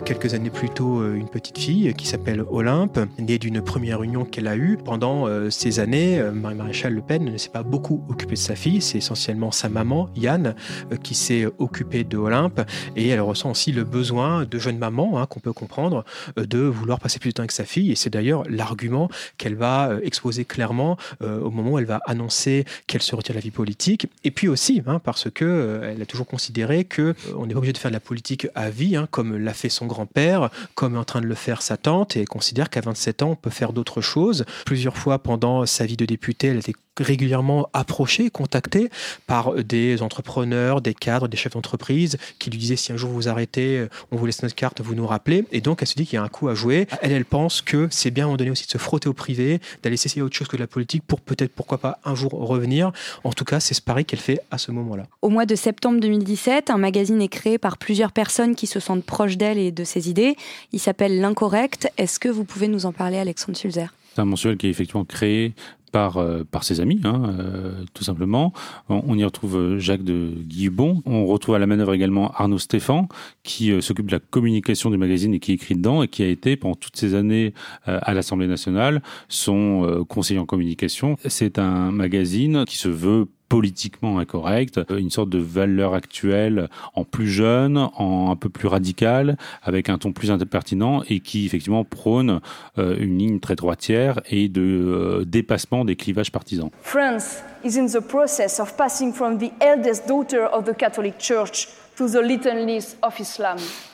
quelques 0.05 0.35
années 0.35 0.51
plus 0.51 0.69
tôt 0.69 1.05
une 1.13 1.29
petite 1.29 1.59
fille 1.59 1.93
qui 1.95 2.07
s'appelle 2.07 2.45
Olympe, 2.49 3.01
née 3.19 3.39
d'une 3.39 3.61
première 3.63 4.03
union 4.03 4.25
qu'elle 4.25 4.47
a 4.47 4.57
eue. 4.57 4.79
Pendant 4.83 5.27
ces 5.51 5.81
années, 5.81 6.23
Marie-Maréchal 6.33 6.93
Le 6.95 7.03
Pen 7.03 7.25
ne 7.25 7.37
s'est 7.37 7.51
pas 7.51 7.63
beaucoup 7.63 8.05
occupée 8.09 8.35
de 8.35 8.39
sa 8.39 8.55
fille, 8.55 8.81
c'est 8.81 8.99
essentiellement 8.99 9.51
sa 9.51 9.69
maman, 9.69 10.09
Yann, 10.17 10.55
qui 11.03 11.15
s'est 11.15 11.47
occupée 11.59 12.05
de 12.05 12.17
Olympe 12.17 12.61
et 12.97 13.09
elle 13.09 13.21
ressent 13.21 13.51
aussi 13.51 13.73
le 13.73 13.85
besoin 13.85 14.45
de 14.45 14.59
jeune 14.59 14.79
maman, 14.79 15.21
hein, 15.21 15.27
qu'on 15.27 15.41
peut 15.41 15.53
comprendre, 15.53 16.05
euh, 16.39 16.47
de 16.47 16.59
vouloir 16.59 17.01
passer 17.01 17.19
plus 17.19 17.31
de 17.31 17.35
temps 17.35 17.43
avec 17.43 17.53
sa 17.53 17.65
fille. 17.65 17.91
Et 17.91 17.95
c'est 17.95 18.11
d'ailleurs 18.11 18.45
l'argument 18.49 19.09
qu'elle 19.39 19.55
va 19.55 19.91
euh, 19.91 20.01
exposer 20.03 20.45
clairement 20.45 20.97
euh, 21.23 21.41
au 21.41 21.51
moment 21.51 21.73
où 21.73 21.79
elle 21.79 21.87
va 21.87 22.01
annoncer 22.07 22.65
qu'elle 22.87 23.03
se 23.03 23.15
retire 23.15 23.35
de 23.35 23.39
la 23.39 23.43
vie 23.43 23.51
politique. 23.51 24.09
Et 24.25 24.31
puis 24.31 24.49
aussi, 24.49 24.83
hein, 24.87 25.01
parce 25.03 25.31
que 25.31 25.81
elle 25.85 26.03
a 26.03 26.07
toujours 26.07 26.27
considéré 26.27 26.85
que 26.85 27.15
on 27.37 27.47
n'est 27.47 27.55
pas 27.55 27.59
obligé 27.59 27.73
de 27.73 27.79
faire 27.79 27.91
de 27.91 27.97
la 27.97 28.01
politique 28.01 28.47
à 28.55 28.71
vie, 28.71 28.97
hein, 28.97 29.09
comme 29.11 29.37
l'a 29.37 29.55
fait 29.55 29.69
son 29.69 29.87
grand-père, 29.87 30.51
comme 30.75 30.95
est 30.95 30.99
en 30.99 31.05
train 31.05 31.21
de 31.21 31.27
le 31.27 31.35
faire 31.35 31.63
sa 31.63 31.77
tante, 31.77 32.17
et 32.17 32.25
considère 32.25 32.71
qu'à 32.71 32.81
27 32.81 33.23
ans, 33.23 33.31
on 33.31 33.37
peut 33.37 33.51
faire 33.51 33.73
d'autres 33.73 34.01
choses. 34.01 34.45
Plusieurs 34.65 34.97
fois 34.97 35.19
pendant 35.19 35.67
sa 35.67 35.87
vie 35.87 35.97
de 35.97 36.05
députée, 36.05 36.49
elle 36.49 36.59
était 36.59 36.75
régulièrement 37.01 37.69
approché, 37.73 38.31
contacté 38.31 38.91
par 39.27 39.55
des 39.55 40.03
entrepreneurs, 40.03 40.81
des 40.81 40.95
cadres, 40.95 41.29
des 41.29 41.37
chefs 41.37 41.53
d'entreprise 41.53 42.17
qui 42.39 42.51
lui 42.51 42.59
disaient 42.59 42.77
si 42.77 42.93
un 42.93 42.97
jour 42.97 43.11
vous 43.11 43.29
arrêtez, 43.29 43.79
euh, 43.79 43.89
on 44.11 44.17
vous 44.17 44.27
laisse 44.27 44.43
notre 44.43 44.55
carte, 44.55 44.81
vous 44.81 44.95
nous 44.95 45.07
rappelez. 45.07 45.45
Et 45.53 45.61
donc 45.61 45.83
elle 45.83 45.89
se 45.89 45.95
dit 45.95 46.07
qu'il 46.07 46.17
y 46.17 46.19
a 46.19 46.23
un 46.23 46.29
coup 46.29 46.49
à 46.49 46.55
jouer. 46.55 46.87
Elle, 47.03 47.13
elle 47.13 47.25
pense 47.25 47.63
que 47.63 47.89
c'est 47.91 48.11
bien 48.11 48.25
à 48.25 48.27
un 48.27 48.29
moment 48.29 48.37
donné 48.37 48.51
aussi 48.51 48.67
de 48.67 48.71
se 48.71 48.79
frotter 48.79 49.09
au 49.09 49.13
privé, 49.13 49.61
d'aller 49.83 49.97
s'essayer 49.97 50.23
autre 50.23 50.37
chose 50.37 50.49
que 50.49 50.57
de 50.57 50.63
la 50.63 50.67
politique 50.67 51.03
pour 51.07 51.21
peut-être, 51.21 51.53
pourquoi 51.53 51.79
pas, 51.79 51.99
un 52.05 52.15
jour 52.15 52.33
revenir. 52.33 52.93
En 53.25 53.33
tout 53.33 53.45
cas, 53.45 53.61
c'est 53.61 53.75
ce 53.75 53.83
pari 53.83 54.05
qu'elle 54.05 54.21
fait 54.21 54.41
à 54.51 54.59
ce 54.59 54.73
moment-là. 54.73 55.07
Au 55.23 55.29
mois 55.29 55.47
de 55.47 55.55
septembre 55.55 56.01
2017, 56.01 56.71
un 56.71 56.79
magazine 56.79 57.21
est 57.23 57.29
créé 57.29 57.59
par 57.59 57.79
plusieurs 57.79 58.13
personnes 58.13 58.55
qui 58.55 58.67
se 58.67 58.81
sentent 58.81 59.05
proches 59.05 59.37
d'elle 59.37 59.59
et 59.59 59.73
de 59.73 59.85
ses 59.85 60.09
idées. 60.09 60.37
Il 60.73 60.81
s'appelle 60.81 61.21
L'Incorrect. 61.21 61.91
Est-ce 61.99 62.19
que 62.19 62.29
vous 62.29 62.45
pouvez 62.45 62.69
nous 62.69 62.87
en 62.87 62.93
parler, 62.93 63.19
Alexandre 63.19 63.57
Sulzer? 63.57 63.89
C'est 64.15 64.23
un 64.23 64.25
mensuel 64.25 64.57
qui 64.57 64.67
est 64.67 64.71
effectivement 64.71 65.05
créé 65.05 65.53
par, 65.93 66.19
euh, 66.19 66.45
par 66.51 66.65
ses 66.65 66.81
amis, 66.81 67.01
hein, 67.05 67.35
euh, 67.39 67.85
tout 67.95 68.05
simplement. 68.05 68.53
On, 68.89 69.17
y 69.17 69.25
retrouve 69.25 69.57
euh, 69.57 69.79
Jacques 69.79 70.05
de 70.05 70.33
Guillebon. 70.43 71.03
On 71.07 71.27
retrouve 71.27 71.55
à 71.55 71.59
la 71.59 71.67
manœuvre 71.67 71.95
également 71.95 72.31
Arnaud 72.33 72.59
Stéphan, 72.59 73.09
qui 73.43 73.81
s'occupe 73.83 74.07
de 74.07 74.13
la 74.13 74.19
communication 74.19 74.91
du 74.91 74.99
magazine 74.99 75.35
et 75.35 75.41
qui 75.41 75.53
écrit 75.53 75.75
dedans 75.75 76.03
et 76.03 76.09
qui 76.09 76.23
a 76.23 76.27
été 76.27 76.57
pendant 76.57 76.75
toutes 76.75 76.97
ces 76.97 77.15
années 77.15 77.55
à 77.85 78.15
l'Assemblée 78.15 78.47
nationale 78.47 79.03
son 79.29 80.05
conseiller 80.09 80.41
en 80.41 80.47
communication. 80.47 81.17
C'est 81.27 81.59
un 81.59 81.91
magazine 81.91 82.65
qui 82.67 82.77
se 82.79 82.89
veut 82.89 83.27
politiquement 83.49 84.19
incorrect, 84.19 84.79
euh, 84.79 84.99
une 84.99 85.11
sorte 85.11 85.31
de 85.31 85.39
valeur 85.39 85.95
actuelle 85.95 86.69
en 86.95 87.05
plus 87.05 87.29
jeune, 87.29 87.79
en 87.79 88.31
un 88.31 88.37
peu 88.37 88.49
plus 88.49 88.69
radical, 88.69 89.37
avec 89.63 89.89
un 89.89 89.99
ton 89.99 90.13
plus 90.13 90.31
impertinent 90.31 91.03
et 91.09 91.21
qui 91.21 91.47
effectivement 91.47 91.85
prône 91.85 92.41
euh, 92.79 92.97
une 92.99 93.19
ligne 93.19 93.41
très 93.41 93.55
droitière 93.55 94.21
et 94.31 94.49
de 94.49 94.63
euh, 94.63 95.25
dépassement 95.25 95.85
des 95.85 95.97
clivages 95.97 96.33
partisans. 96.33 96.71
France 96.83 97.43
is 97.65 97.79
in 97.79 97.87
the 97.87 98.01
process 98.01 98.61
of 98.61 98.77
passing 98.77 99.13
from 99.13 99.39
the 99.39 99.51
eldest 99.61 100.07
daughter 100.07 100.47
of 100.53 100.65
the 100.65 100.77
Catholic 100.77 101.19
Church 101.19 101.69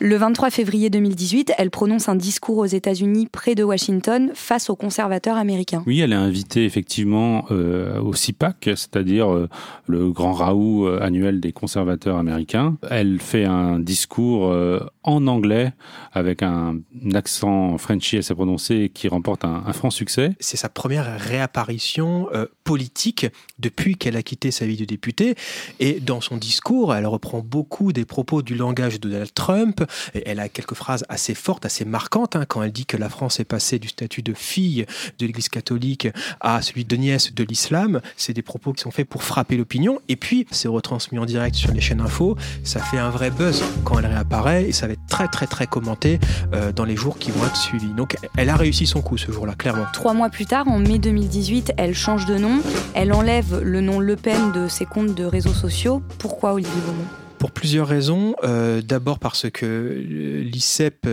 le 0.01 0.17
23 0.17 0.51
février 0.51 0.91
2018, 0.91 1.53
elle 1.57 1.71
prononce 1.71 2.09
un 2.09 2.17
discours 2.17 2.59
aux 2.59 2.67
États-Unis 2.67 3.29
près 3.31 3.55
de 3.55 3.63
Washington 3.63 4.33
face 4.35 4.71
aux 4.71 4.77
conservateurs 4.77 5.37
américains. 5.37 5.85
Oui, 5.87 6.01
elle 6.01 6.13
est 6.13 6.17
invitée 6.17 6.65
effectivement 6.65 7.45
euh, 7.53 8.01
au 8.01 8.13
CIPAC, 8.13 8.57
c'est-à-dire 8.65 9.33
euh, 9.33 9.49
le 9.87 10.11
grand 10.11 10.33
raout 10.33 10.87
euh, 10.87 11.01
annuel 11.01 11.39
des 11.39 11.53
conservateurs 11.53 12.17
américains. 12.17 12.77
Elle 12.91 13.21
fait 13.21 13.45
un 13.45 13.79
discours 13.79 14.53
en 15.05 15.27
anglais 15.27 15.73
avec 16.13 16.43
un 16.43 16.79
accent 17.15 17.79
Frenchy 17.79 18.19
assez 18.19 18.35
prononcé 18.35 18.91
qui 18.93 19.07
remporte 19.07 19.45
un, 19.45 19.73
franc 19.73 19.91
succès. 19.91 20.33
C'est 20.41 20.57
sa 20.57 20.69
première 20.69 21.21
réapparition 21.21 22.29
politique 22.65 23.27
depuis 23.59 23.97
qu'elle 23.97 24.17
a 24.17 24.23
quitté 24.23 24.51
sa 24.51 24.67
vie 24.67 24.77
de 24.77 24.85
députée 24.85 25.35
et 25.79 26.01
dans 26.01 26.21
son 26.21 26.37
discours, 26.37 26.95
elle 26.95 27.07
reprend 27.07 27.41
beaucoup 27.41 27.92
des 27.93 28.05
propos 28.05 28.43
du 28.43 28.55
langage 28.55 29.01
de 29.01 29.09
Donald 29.09 29.33
Trump. 29.35 29.85
Et 30.15 30.23
elle 30.27 30.41
a 30.41 30.49
quelques 30.49 30.75
phrases 30.75 31.05
assez 31.09 31.35
fortes, 31.35 31.65
assez 31.65 31.85
marquantes, 31.85 32.37
hein, 32.37 32.45
quand 32.47 32.63
elle 32.63 32.73
dit 32.73 32.87
que 32.87 32.97
la 32.97 33.09
France 33.09 33.41
est 33.41 33.45
passée 33.45 33.79
du 33.79 33.89
statut 33.89 34.23
de 34.23 34.35
fille 34.35 34.87
de 35.19 35.27
l'Église 35.27 35.49
catholique 35.49 36.09
à 36.41 36.63
celui 36.63 36.85
de 36.85 36.97
nièce 36.97 37.35
de 37.35 37.45
l'islam. 37.45 38.01
C'est 38.17 38.33
des 38.33 38.43
propos 38.43 38.73
qui 38.73 38.83
sont 38.83 38.91
faits 38.91 39.09
pour 39.09 39.23
frapper 39.23 39.57
l'opinion. 39.57 40.01
Et 40.09 40.17
puis, 40.17 40.47
c'est 40.51 40.69
retransmis 40.69 41.19
en 41.19 41.27
direct 41.27 41.57
sur 41.57 41.73
les 41.73 41.81
chaînes 41.81 42.01
info. 42.01 42.37
Ça 42.65 42.81
fait 42.81 42.99
un 42.99 43.11
vrai 43.11 43.31
buzz 43.31 43.63
quand 43.85 43.99
elle 43.99 44.07
réapparaît 44.07 44.65
et 44.65 44.73
ça 44.73 44.87
va 44.87 44.95
être 44.95 45.07
très, 45.09 45.29
très, 45.29 45.47
très 45.47 45.67
commenté 45.67 46.19
euh, 46.55 46.73
dans 46.73 46.85
les 46.85 46.97
jours 46.97 47.19
qui 47.19 47.31
vont 47.31 47.45
être 47.45 47.57
suivis. 47.57 47.93
Donc, 47.95 48.17
elle 48.37 48.49
a 48.49 48.57
réussi 48.57 48.87
son 48.87 49.03
coup 49.03 49.19
ce 49.19 49.31
jour-là, 49.31 49.55
clairement. 49.55 49.87
Trois 49.93 50.15
mois 50.15 50.31
plus 50.31 50.47
tard, 50.47 50.69
en 50.69 50.79
mai 50.79 50.99
2018, 50.99 51.73
elle 51.77 51.95
change 51.95 52.27
de 52.27 52.37
nom. 52.37 52.61
Elle 52.95 53.13
enlève 53.13 53.61
le 53.63 53.81
nom 53.81 54.01
Le 54.01 54.17
Pen 54.17 54.53
de 54.53 54.69
ses 54.69 54.87
comptes 54.87 55.15
de 55.15 55.25
réseaux 55.25 55.55
sociaux. 55.55 56.03
Pourquoi 56.19 56.55
Olivier 56.55 56.81
Beaumont? 56.87 57.22
Pour 57.43 57.51
plusieurs 57.51 57.89
raisons. 57.89 58.37
Euh, 58.45 58.83
d'abord 58.83 59.19
parce 59.19 59.51
que 59.51 59.67
euh, 59.67 60.45
l'ICEP, 60.45 61.09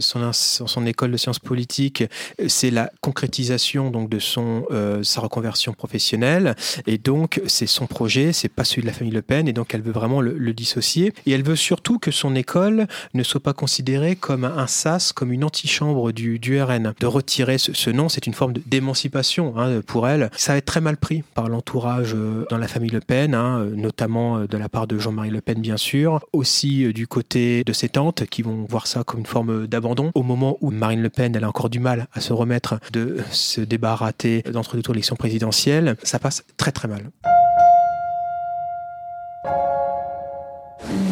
son, 0.00 0.32
son, 0.32 0.86
école 0.86 1.12
de 1.12 1.16
sciences 1.16 1.38
politiques, 1.38 2.02
c'est 2.48 2.72
la 2.72 2.90
concrétisation 3.00 3.92
donc 3.92 4.10
de 4.10 4.18
son 4.18 4.64
euh, 4.72 5.04
sa 5.04 5.20
reconversion 5.20 5.74
professionnelle 5.74 6.56
et 6.88 6.98
donc 6.98 7.40
c'est 7.46 7.68
son 7.68 7.86
projet, 7.86 8.32
c'est 8.32 8.48
pas 8.48 8.64
celui 8.64 8.82
de 8.82 8.88
la 8.88 8.92
famille 8.92 9.12
Le 9.12 9.22
Pen 9.22 9.46
et 9.46 9.52
donc 9.52 9.72
elle 9.72 9.82
veut 9.82 9.92
vraiment 9.92 10.20
le, 10.20 10.52
dissocier 10.52 11.12
et 11.26 11.30
elle 11.30 11.44
veut 11.44 11.54
surtout 11.54 12.00
que 12.00 12.10
son 12.10 12.34
école 12.34 12.88
ne 13.14 13.22
soit 13.22 13.40
pas 13.40 13.52
considérée 13.52 14.16
comme 14.16 14.44
un 14.44 14.66
sas, 14.66 15.12
comme 15.12 15.32
une 15.32 15.44
antichambre 15.44 16.12
du, 16.12 16.40
du 16.40 16.60
RN. 16.60 16.92
De 16.98 17.06
retirer 17.06 17.58
ce, 17.58 17.90
nom, 17.90 18.08
c'est 18.08 18.26
une 18.26 18.34
forme 18.34 18.54
d'émancipation 18.66 19.56
hein, 19.56 19.80
pour 19.86 20.08
elle. 20.08 20.28
Ça 20.36 20.54
va 20.54 20.58
être 20.58 20.64
très 20.64 20.80
mal 20.80 20.96
pris 20.96 21.22
par 21.34 21.48
l'entourage 21.48 22.16
dans 22.50 22.58
la 22.58 22.66
famille 22.66 22.90
Le 22.90 23.00
Pen, 23.00 23.34
hein, 23.34 23.64
notamment 23.76 24.40
de 24.40 24.56
la 24.56 24.68
part 24.68 24.88
de 24.88 24.98
Jean-Marie 24.98 25.30
Le 25.30 25.40
Pen 25.40 25.62
bien 25.68 25.76
sûr, 25.76 26.20
aussi 26.32 26.86
euh, 26.86 26.94
du 26.94 27.06
côté 27.06 27.62
de 27.62 27.74
ses 27.74 27.90
tantes 27.90 28.24
qui 28.24 28.40
vont 28.40 28.64
voir 28.70 28.86
ça 28.86 29.04
comme 29.04 29.20
une 29.20 29.26
forme 29.26 29.66
d'abandon. 29.66 30.12
Au 30.14 30.22
moment 30.22 30.56
où 30.62 30.70
Marine 30.70 31.02
Le 31.02 31.10
Pen, 31.10 31.36
a 31.36 31.46
encore 31.46 31.68
du 31.68 31.78
mal 31.78 32.06
à 32.14 32.22
se 32.22 32.32
remettre 32.32 32.80
de 32.90 33.18
ce 33.32 33.60
débat 33.60 33.94
raté 33.94 34.42
d'entre-deux 34.50 34.80
tours 34.80 34.94
d'élection 34.94 35.14
présidentielle, 35.14 35.96
ça 36.04 36.18
passe 36.18 36.42
très 36.56 36.72
très 36.72 36.88
mal. 36.88 37.10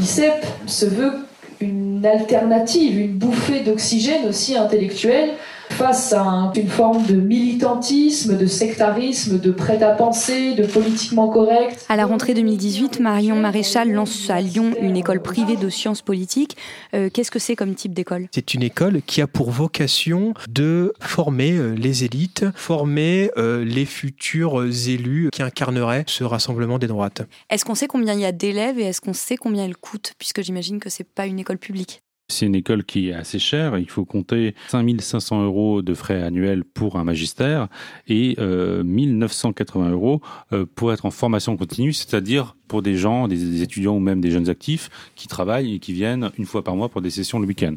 L'ICEP 0.01 0.47
se 0.65 0.87
veut 0.87 1.13
une 1.61 2.07
alternative, 2.07 2.99
une 2.99 3.19
bouffée 3.19 3.63
d'oxygène 3.63 4.27
aussi 4.27 4.57
intellectuelle 4.57 5.33
face 5.71 6.13
à 6.13 6.53
une 6.57 6.69
forme 6.69 7.05
de 7.07 7.15
militantisme, 7.15 8.37
de 8.37 8.47
sectarisme, 8.47 9.39
de 9.39 9.51
prêt-à-penser, 9.51 10.55
de 10.55 10.65
politiquement 10.65 11.29
correct. 11.29 11.85
À 11.89 11.97
la 11.97 12.07
rentrée 12.07 12.35
2018, 12.35 13.01
Marion 13.01 13.37
Maréchal 13.37 13.93
lance 13.93 14.31
à 14.31 14.41
Lyon 14.41 14.73
une 14.81 14.97
école 14.97 15.21
privée 15.21 15.57
de 15.57 15.69
sciences 15.69 16.03
politiques. 16.03 16.57
Euh, 16.95 17.11
qu'est-ce 17.13 17.31
que 17.31 17.39
c'est 17.39 17.57
comme 17.57 17.75
type 17.75 17.93
d'école? 17.93 18.29
C'est 18.33 18.55
une 18.55 18.63
école 18.63 19.03
qui 19.07 19.21
a 19.21 19.27
pour 19.27 19.51
vocation 19.51 20.35
de 20.49 20.93
former 21.01 21.53
euh, 21.53 21.75
les 21.75 22.05
élites, 22.05 22.47
former 22.55 23.31
euh, 23.37 23.65
les 23.65 23.85
futurs 23.85 24.65
élus 24.65 25.31
qui 25.33 25.43
incarneraient 25.43 26.05
ce 26.07 26.25
rassemblement 26.25 26.79
des 26.79 26.87
droites. 26.87 27.23
Est-ce 27.51 27.65
qu'on 27.65 27.75
sait 27.75 27.89
combien 27.89 28.15
il 28.15 28.21
y 28.21 28.25
a 28.25 28.33
d'élèves 28.33 28.79
et 28.79 28.85
est-ce 28.85 29.01
qu'on 29.01 29.13
sait 29.13 29.37
combien 29.37 29.65
elle 29.65 29.77
coûte 29.77 30.15
Puisque 30.19 30.43
j'imagine 30.43 30.81
que 30.81 30.91
c'est 30.91 31.05
pas 31.05 31.27
une 31.27 31.39
école 31.39 31.59
publique. 31.59 32.03
C'est 32.29 32.47
une 32.47 32.57
école 32.57 32.83
qui 32.83 33.11
est 33.11 33.13
assez 33.13 33.39
chère. 33.39 33.79
Il 33.79 33.89
faut 33.89 34.05
compter 34.05 34.57
5500 34.69 35.45
euros 35.45 35.81
de 35.81 35.95
frais 35.95 36.21
annuels 36.23 36.65
pour 36.65 36.97
un 36.97 37.05
magistère 37.05 37.69
et 38.09 38.35
euh, 38.41 38.83
1980 38.83 39.91
euros 39.91 40.21
euh, 40.53 40.67
pour 40.75 40.93
être 40.93 41.07
en 41.07 41.13
formation 41.13 41.57
continue, 41.57 41.93
c'est-à-dire 41.93 42.57
pour 42.67 42.83
des 42.83 42.97
gens, 42.97 43.29
des, 43.29 43.63
étudiants 43.63 43.95
ou 43.95 44.01
même 44.01 44.21
des 44.21 44.33
jeunes 44.33 44.49
actifs 44.49 44.91
qui 45.15 45.29
travaillent 45.29 45.75
et 45.75 45.79
qui 45.79 45.93
viennent 45.93 46.33
une 46.37 46.47
fois 46.47 46.65
par 46.65 46.75
mois 46.75 46.89
pour 46.89 47.01
des 47.01 47.11
sessions 47.11 47.39
le 47.39 47.47
week-end. 47.47 47.77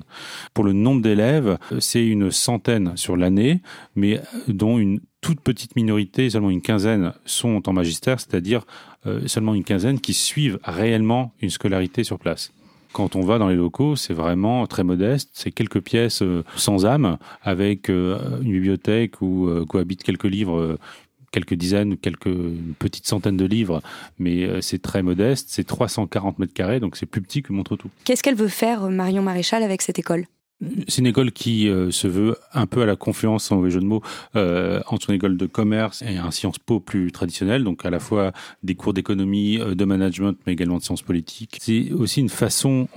Pour 0.55 0.63
le 0.63 0.73
nombre 0.73 1.03
d'élèves, 1.03 1.59
euh, 1.71 1.79
c'est 1.79 2.03
une 2.03 2.31
centaine 2.31 2.97
sur 2.97 3.15
l'année, 3.15 3.61
mais 3.95 4.17
euh, 4.17 4.21
dont 4.47 4.79
une 4.79 4.99
toute 5.21 5.41
petite 5.41 5.75
minorité, 5.75 6.27
seulement 6.31 6.49
une 6.49 6.61
quinzaine, 6.61 7.13
sont 7.23 7.69
en 7.69 7.73
magistère, 7.73 8.19
c'est-à-dire 8.19 8.65
seulement 9.27 9.53
une 9.53 9.63
quinzaine 9.63 9.99
qui 9.99 10.13
suivent 10.13 10.59
réellement 10.63 11.33
une 11.41 11.49
scolarité 11.49 12.03
sur 12.03 12.19
place. 12.19 12.53
Quand 12.93 13.15
on 13.15 13.21
va 13.21 13.37
dans 13.37 13.47
les 13.49 13.55
locaux, 13.55 13.95
c'est 13.95 14.13
vraiment 14.13 14.65
très 14.67 14.83
modeste. 14.83 15.29
C'est 15.33 15.51
quelques 15.51 15.81
pièces 15.81 16.21
euh, 16.21 16.43
sans 16.55 16.85
âme, 16.85 17.17
avec 17.43 17.89
euh, 17.89 18.39
une 18.41 18.51
bibliothèque 18.51 19.21
où 19.21 19.47
euh, 19.47 19.65
cohabitent 19.65 20.03
quelques 20.03 20.25
livres 20.25 20.77
quelques 21.31 21.53
dizaines, 21.53 21.95
quelques 21.95 22.35
petites 22.79 23.05
centaines 23.05 23.37
de 23.37 23.45
livres, 23.45 23.83
mais 24.17 24.63
c'est 24.63 24.81
très 24.81 25.03
modeste. 25.03 25.49
C'est 25.51 25.63
340 25.63 26.39
mètres 26.39 26.55
carrés, 26.55 26.79
donc 26.79 26.97
c'est 26.97 27.05
plus 27.05 27.21
petit 27.21 27.43
que 27.43 27.53
Montretout. 27.53 27.91
Qu'est-ce 28.03 28.23
qu'elle 28.23 28.33
veut 28.33 28.47
faire, 28.47 28.89
Marion 28.89 29.21
Maréchal, 29.21 29.61
avec 29.61 29.83
cette 29.83 29.99
école? 29.99 30.25
C'est 30.87 30.99
une 30.99 31.07
école 31.07 31.31
qui 31.31 31.69
euh, 31.69 31.91
se 31.91 32.07
veut 32.07 32.37
un 32.53 32.65
peu 32.65 32.81
à 32.81 32.85
la 32.85 32.95
confluence, 32.95 33.45
sans 33.45 33.57
mauvais 33.57 33.71
jeu 33.71 33.79
de 33.79 33.85
mots, 33.85 34.01
euh, 34.35 34.81
entre 34.87 35.09
une 35.09 35.15
école 35.15 35.37
de 35.37 35.45
commerce 35.45 36.01
et 36.01 36.17
un 36.17 36.31
Sciences 36.31 36.59
Po 36.59 36.79
plus 36.79 37.11
traditionnel, 37.11 37.63
donc 37.63 37.85
à 37.85 37.89
la 37.89 37.99
fois 37.99 38.33
des 38.63 38.75
cours 38.75 38.93
d'économie, 38.93 39.59
euh, 39.59 39.75
de 39.75 39.85
management, 39.85 40.37
mais 40.45 40.53
également 40.53 40.77
de 40.77 40.83
sciences 40.83 41.01
politiques. 41.01 41.57
C'est 41.61 41.91
aussi 41.91 42.19
une 42.19 42.29
façon 42.29 42.87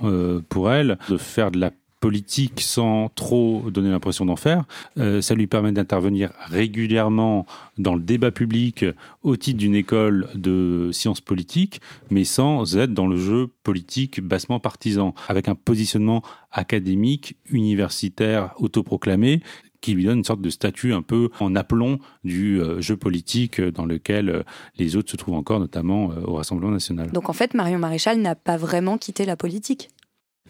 pour 0.49 0.71
elle 0.71 0.97
de 1.09 1.17
faire 1.17 1.51
de 1.51 1.59
la 1.59 1.71
politique 2.03 2.59
sans 2.59 3.07
trop 3.15 3.63
donner 3.71 3.89
l'impression 3.89 4.25
d'en 4.25 4.35
faire. 4.35 4.65
Euh, 4.97 5.21
ça 5.21 5.35
lui 5.35 5.47
permet 5.47 5.71
d'intervenir 5.71 6.31
régulièrement 6.47 7.45
dans 7.77 7.95
le 7.95 8.01
débat 8.01 8.29
public 8.29 8.83
au 9.21 9.37
titre 9.37 9.57
d'une 9.57 9.73
école 9.73 10.27
de 10.35 10.89
sciences 10.91 11.21
politiques, 11.21 11.79
mais 12.09 12.25
sans 12.25 12.75
être 12.75 12.93
dans 12.93 13.07
le 13.07 13.15
jeu 13.15 13.47
politique 13.63 14.19
bassement 14.19 14.59
partisan, 14.59 15.15
avec 15.29 15.47
un 15.47 15.55
positionnement 15.55 16.23
académique, 16.51 17.37
universitaire, 17.49 18.53
autoproclamé, 18.57 19.41
qui 19.79 19.93
lui 19.93 20.03
donne 20.03 20.17
une 20.17 20.23
sorte 20.25 20.41
de 20.41 20.49
statut 20.49 20.91
un 20.91 21.01
peu 21.01 21.29
en 21.39 21.55
aplomb 21.55 21.99
du 22.25 22.59
euh, 22.59 22.81
jeu 22.81 22.97
politique 22.97 23.61
dans 23.61 23.85
lequel 23.85 24.29
euh, 24.29 24.43
les 24.77 24.97
autres 24.97 25.09
se 25.09 25.15
trouvent 25.15 25.35
encore, 25.35 25.61
notamment 25.61 26.07
au 26.25 26.33
Rassemblement 26.33 26.71
national. 26.71 27.11
Donc 27.11 27.29
en 27.29 27.33
fait, 27.33 27.53
Marion 27.53 27.79
Maréchal 27.79 28.19
n'a 28.19 28.35
pas 28.35 28.57
vraiment 28.57 28.97
quitté 28.97 29.23
la 29.23 29.37
politique. 29.37 29.87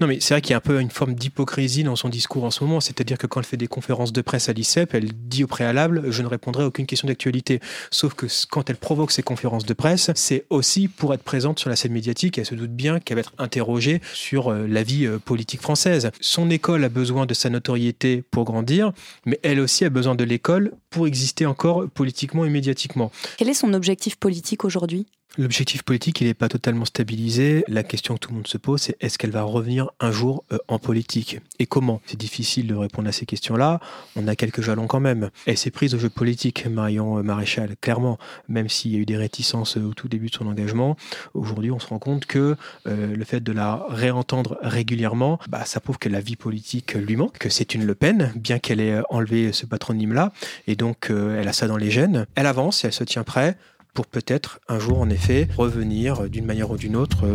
Non, 0.01 0.08
mais 0.08 0.19
c'est 0.19 0.34
vrai 0.34 0.41
qu'il 0.41 0.51
y 0.51 0.53
a 0.56 0.58
un 0.58 0.60
peu 0.60 0.82
une 0.82 0.89
forme 0.89 1.13
d'hypocrisie 1.13 1.84
dans 1.84 1.95
son 1.95 2.10
discours 2.10 2.43
en 2.43 2.49
ce 2.49 2.63
moment. 2.63 2.82
C'est-à-dire 2.82 3.19
que 3.19 3.27
quand 3.27 3.41
elle 3.41 3.45
fait 3.45 3.58
des 3.58 3.67
conférences 3.67 4.12
de 4.12 4.21
presse 4.21 4.49
à 4.49 4.53
l'ICEP, 4.53 4.95
elle 4.95 5.12
dit 5.13 5.43
au 5.43 5.47
préalable 5.47 6.06
Je 6.10 6.23
ne 6.23 6.27
répondrai 6.27 6.63
à 6.63 6.65
aucune 6.65 6.88
question 6.88 7.08
d'actualité. 7.08 7.60
Sauf 7.91 8.15
que 8.15 8.25
quand 8.49 8.71
elle 8.71 8.77
provoque 8.77 9.12
ces 9.12 9.21
conférences 9.21 9.65
de 9.65 9.73
presse, 9.73 10.10
c'est 10.15 10.45
aussi 10.49 10.88
pour 10.88 11.13
être 11.13 11.21
présente 11.21 11.60
sur 11.60 11.69
la 11.69 11.75
scène 11.75 11.91
médiatique. 11.91 12.39
Elle 12.39 12.47
se 12.47 12.56
doute 12.56 12.71
bien 12.71 12.99
qu'elle 12.99 13.17
va 13.17 13.21
être 13.21 13.34
interrogée 13.38 14.01
sur 14.13 14.51
euh, 14.51 14.65
la 14.67 14.82
vie 14.82 15.06
euh, 15.06 15.19
politique 15.19 15.62
française. 15.62 16.10
Son 16.21 16.49
école 16.49 16.84
a 16.84 16.89
besoin 16.89 17.27
de 17.27 17.36
sa 17.36 17.51
notoriété 17.51 18.23
pour 18.32 18.45
grandir, 18.45 18.93
mais 19.27 19.39
elle 19.43 19.60
aussi 19.60 19.86
a 19.86 19.91
besoin 19.91 20.15
de 20.15 20.23
l'école 20.23 20.71
pour 20.89 21.06
exister 21.06 21.45
encore 21.45 21.88
politiquement 21.88 22.45
et 22.45 22.49
médiatiquement. 22.49 23.12
Quel 23.38 23.47
est 23.47 23.53
son 23.53 23.73
objectif 23.75 24.15
politique 24.15 24.65
aujourd'hui? 24.65 25.06
L'objectif 25.36 25.82
politique, 25.82 26.22
il 26.22 26.28
n'est 26.28 26.36
pas 26.36 26.48
totalement 26.48 26.86
stabilisé. 26.86 27.63
La 27.67 27.82
question 27.82 28.13
que 28.13 28.19
tout 28.19 28.30
le 28.30 28.36
monde 28.36 28.48
se 28.48 28.60
pose, 28.60 28.82
c'est 28.82 28.96
est-ce 29.02 29.17
qu'elle 29.17 29.32
va 29.32 29.41
revenir 29.41 29.89
un 30.00 30.12
jour 30.12 30.43
euh, 30.52 30.60
en 30.67 30.78
politique? 30.78 31.39
Et 31.58 31.65
comment? 31.65 32.02
C'est 32.06 32.19
difficile 32.19 32.67
de 32.67 32.76
répondre 32.76 33.10
à 33.10 33.12
ces 33.12 33.26
questions-là. 33.26 33.80
On 34.15 34.28
a 34.28 34.36
quelques 34.36 34.62
jalons 34.62 34.86
quand 34.86 35.00
même. 35.00 35.32
Elle 35.48 35.58
s'est 35.58 35.72
prise 35.72 35.96
au 35.96 35.98
jeu 35.98 36.10
politique, 36.12 36.67
Marion 36.67 37.17
euh, 37.17 37.24
Maréchal, 37.24 37.76
clairement. 37.82 38.19
Même 38.48 38.69
s'il 38.69 38.91
y 38.91 38.96
a 38.96 39.00
eu 39.00 39.08
des 39.08 39.17
réticences 39.17 39.76
euh, 39.78 39.89
au 39.89 39.96
tout 39.96 40.08
début 40.08 40.28
de 40.28 40.36
son 40.36 40.46
engagement, 40.46 40.98
aujourd'hui, 41.34 41.72
on 41.72 41.80
se 41.80 41.88
rend 41.88 41.98
compte 41.98 42.28
que 42.28 42.56
le 42.86 43.26
fait 43.26 43.39
de 43.39 43.52
la 43.52 43.86
réentendre 43.89 44.58
régulièrement, 44.62 45.39
bah, 45.50 45.65
ça 45.65 45.80
prouve 45.80 45.98
que 45.98 46.10
la 46.10 46.19
vie 46.19 46.36
politique 46.36 46.93
lui 46.93 47.15
manque, 47.15 47.39
que 47.39 47.50
c'est 47.50 47.74
une 47.74 47.86
Le 47.86 47.96
Pen, 47.96 48.32
bien 48.36 48.60
qu'elle 48.60 48.80
ait 48.80 49.02
enlevé 49.10 49.52
ce 49.52 49.65
patronyme-là. 49.65 50.32
Et 50.67 50.76
donc, 50.76 51.10
elle 51.10 51.48
a 51.48 51.54
ça 51.54 51.67
dans 51.67 51.78
les 51.78 51.89
gènes. 51.89 52.28
Elle 52.36 52.46
avance, 52.46 52.84
elle 52.84 52.93
se 52.93 53.04
tient 53.04 53.24
prêt 53.24 53.58
pour 53.93 54.08
peut-être 54.08 54.60
un 54.67 54.79
jour, 54.79 54.99
en 54.99 55.10
effet, 55.10 55.47
revenir 55.58 56.29
d'une 56.29 56.45
manière 56.45 56.71
ou 56.71 56.77
d'une 56.77 56.95
autre 56.95 57.25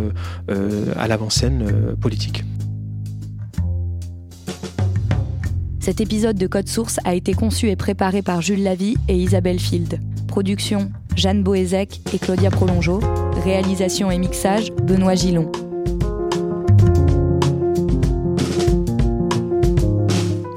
à 0.96 1.08
l'avant-scène 1.08 1.96
politique. 2.00 2.44
Cet 5.80 6.02
épisode 6.02 6.36
de 6.36 6.46
Code 6.46 6.68
Source 6.68 6.98
a 7.04 7.14
été 7.14 7.32
conçu 7.32 7.70
et 7.70 7.76
préparé 7.76 8.20
par 8.20 8.42
Jules 8.42 8.62
Lavie 8.62 8.96
et 9.08 9.16
Isabelle 9.16 9.58
Field. 9.58 9.98
Production 10.26 10.90
Jeanne 11.16 11.42
Boézek 11.42 12.00
et 12.12 12.18
Claudia 12.18 12.50
Prolongeau. 12.50 13.00
Réalisation 13.42 14.10
et 14.10 14.18
mixage 14.18 14.70
Benoît 14.72 15.14
Gillon. 15.14 15.50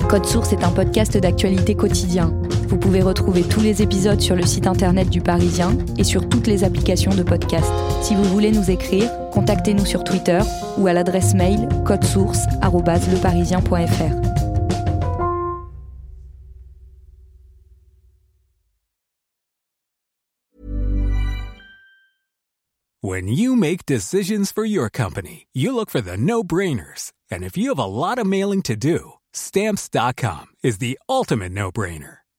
Code 0.09 0.25
Source 0.25 0.51
est 0.51 0.65
un 0.65 0.71
podcast 0.71 1.15
d'actualité 1.17 1.75
quotidien. 1.75 2.33
Vous 2.71 2.77
pouvez 2.77 3.01
retrouver 3.01 3.43
tous 3.43 3.59
les 3.59 3.81
épisodes 3.81 4.21
sur 4.21 4.33
le 4.33 4.45
site 4.45 4.65
internet 4.65 5.09
du 5.09 5.19
Parisien 5.19 5.77
et 5.97 6.05
sur 6.05 6.29
toutes 6.29 6.47
les 6.47 6.63
applications 6.63 7.13
de 7.13 7.21
podcast. 7.21 7.69
Si 8.01 8.15
vous 8.15 8.23
voulez 8.23 8.53
nous 8.53 8.71
écrire, 8.71 9.11
contactez-nous 9.31 9.85
sur 9.85 10.05
Twitter 10.05 10.39
ou 10.77 10.87
à 10.87 10.93
l'adresse 10.93 11.33
mail 11.33 11.67
codesource@leparisien.fr. 11.83 14.15
When 23.03 23.27
you 23.27 23.57
make 23.57 23.85
decisions 23.85 24.53
for 24.53 24.63
your 24.63 24.89
company, 24.89 25.47
you 25.53 25.75
look 25.75 25.89
for 25.89 26.01
the 26.01 26.15
no-brainers. 26.17 27.11
And 27.29 27.41
if 27.41 27.57
you 27.57 27.73
have 27.75 27.79
a 27.79 27.85
lot 27.85 28.17
of 28.17 28.25
mailing 28.25 28.61
to 28.63 28.77
do, 28.77 29.15
Stamps.com 29.33 30.47
is 30.63 30.77
the 30.77 30.97
ultimate 31.09 31.51
no-brainer. 31.51 32.20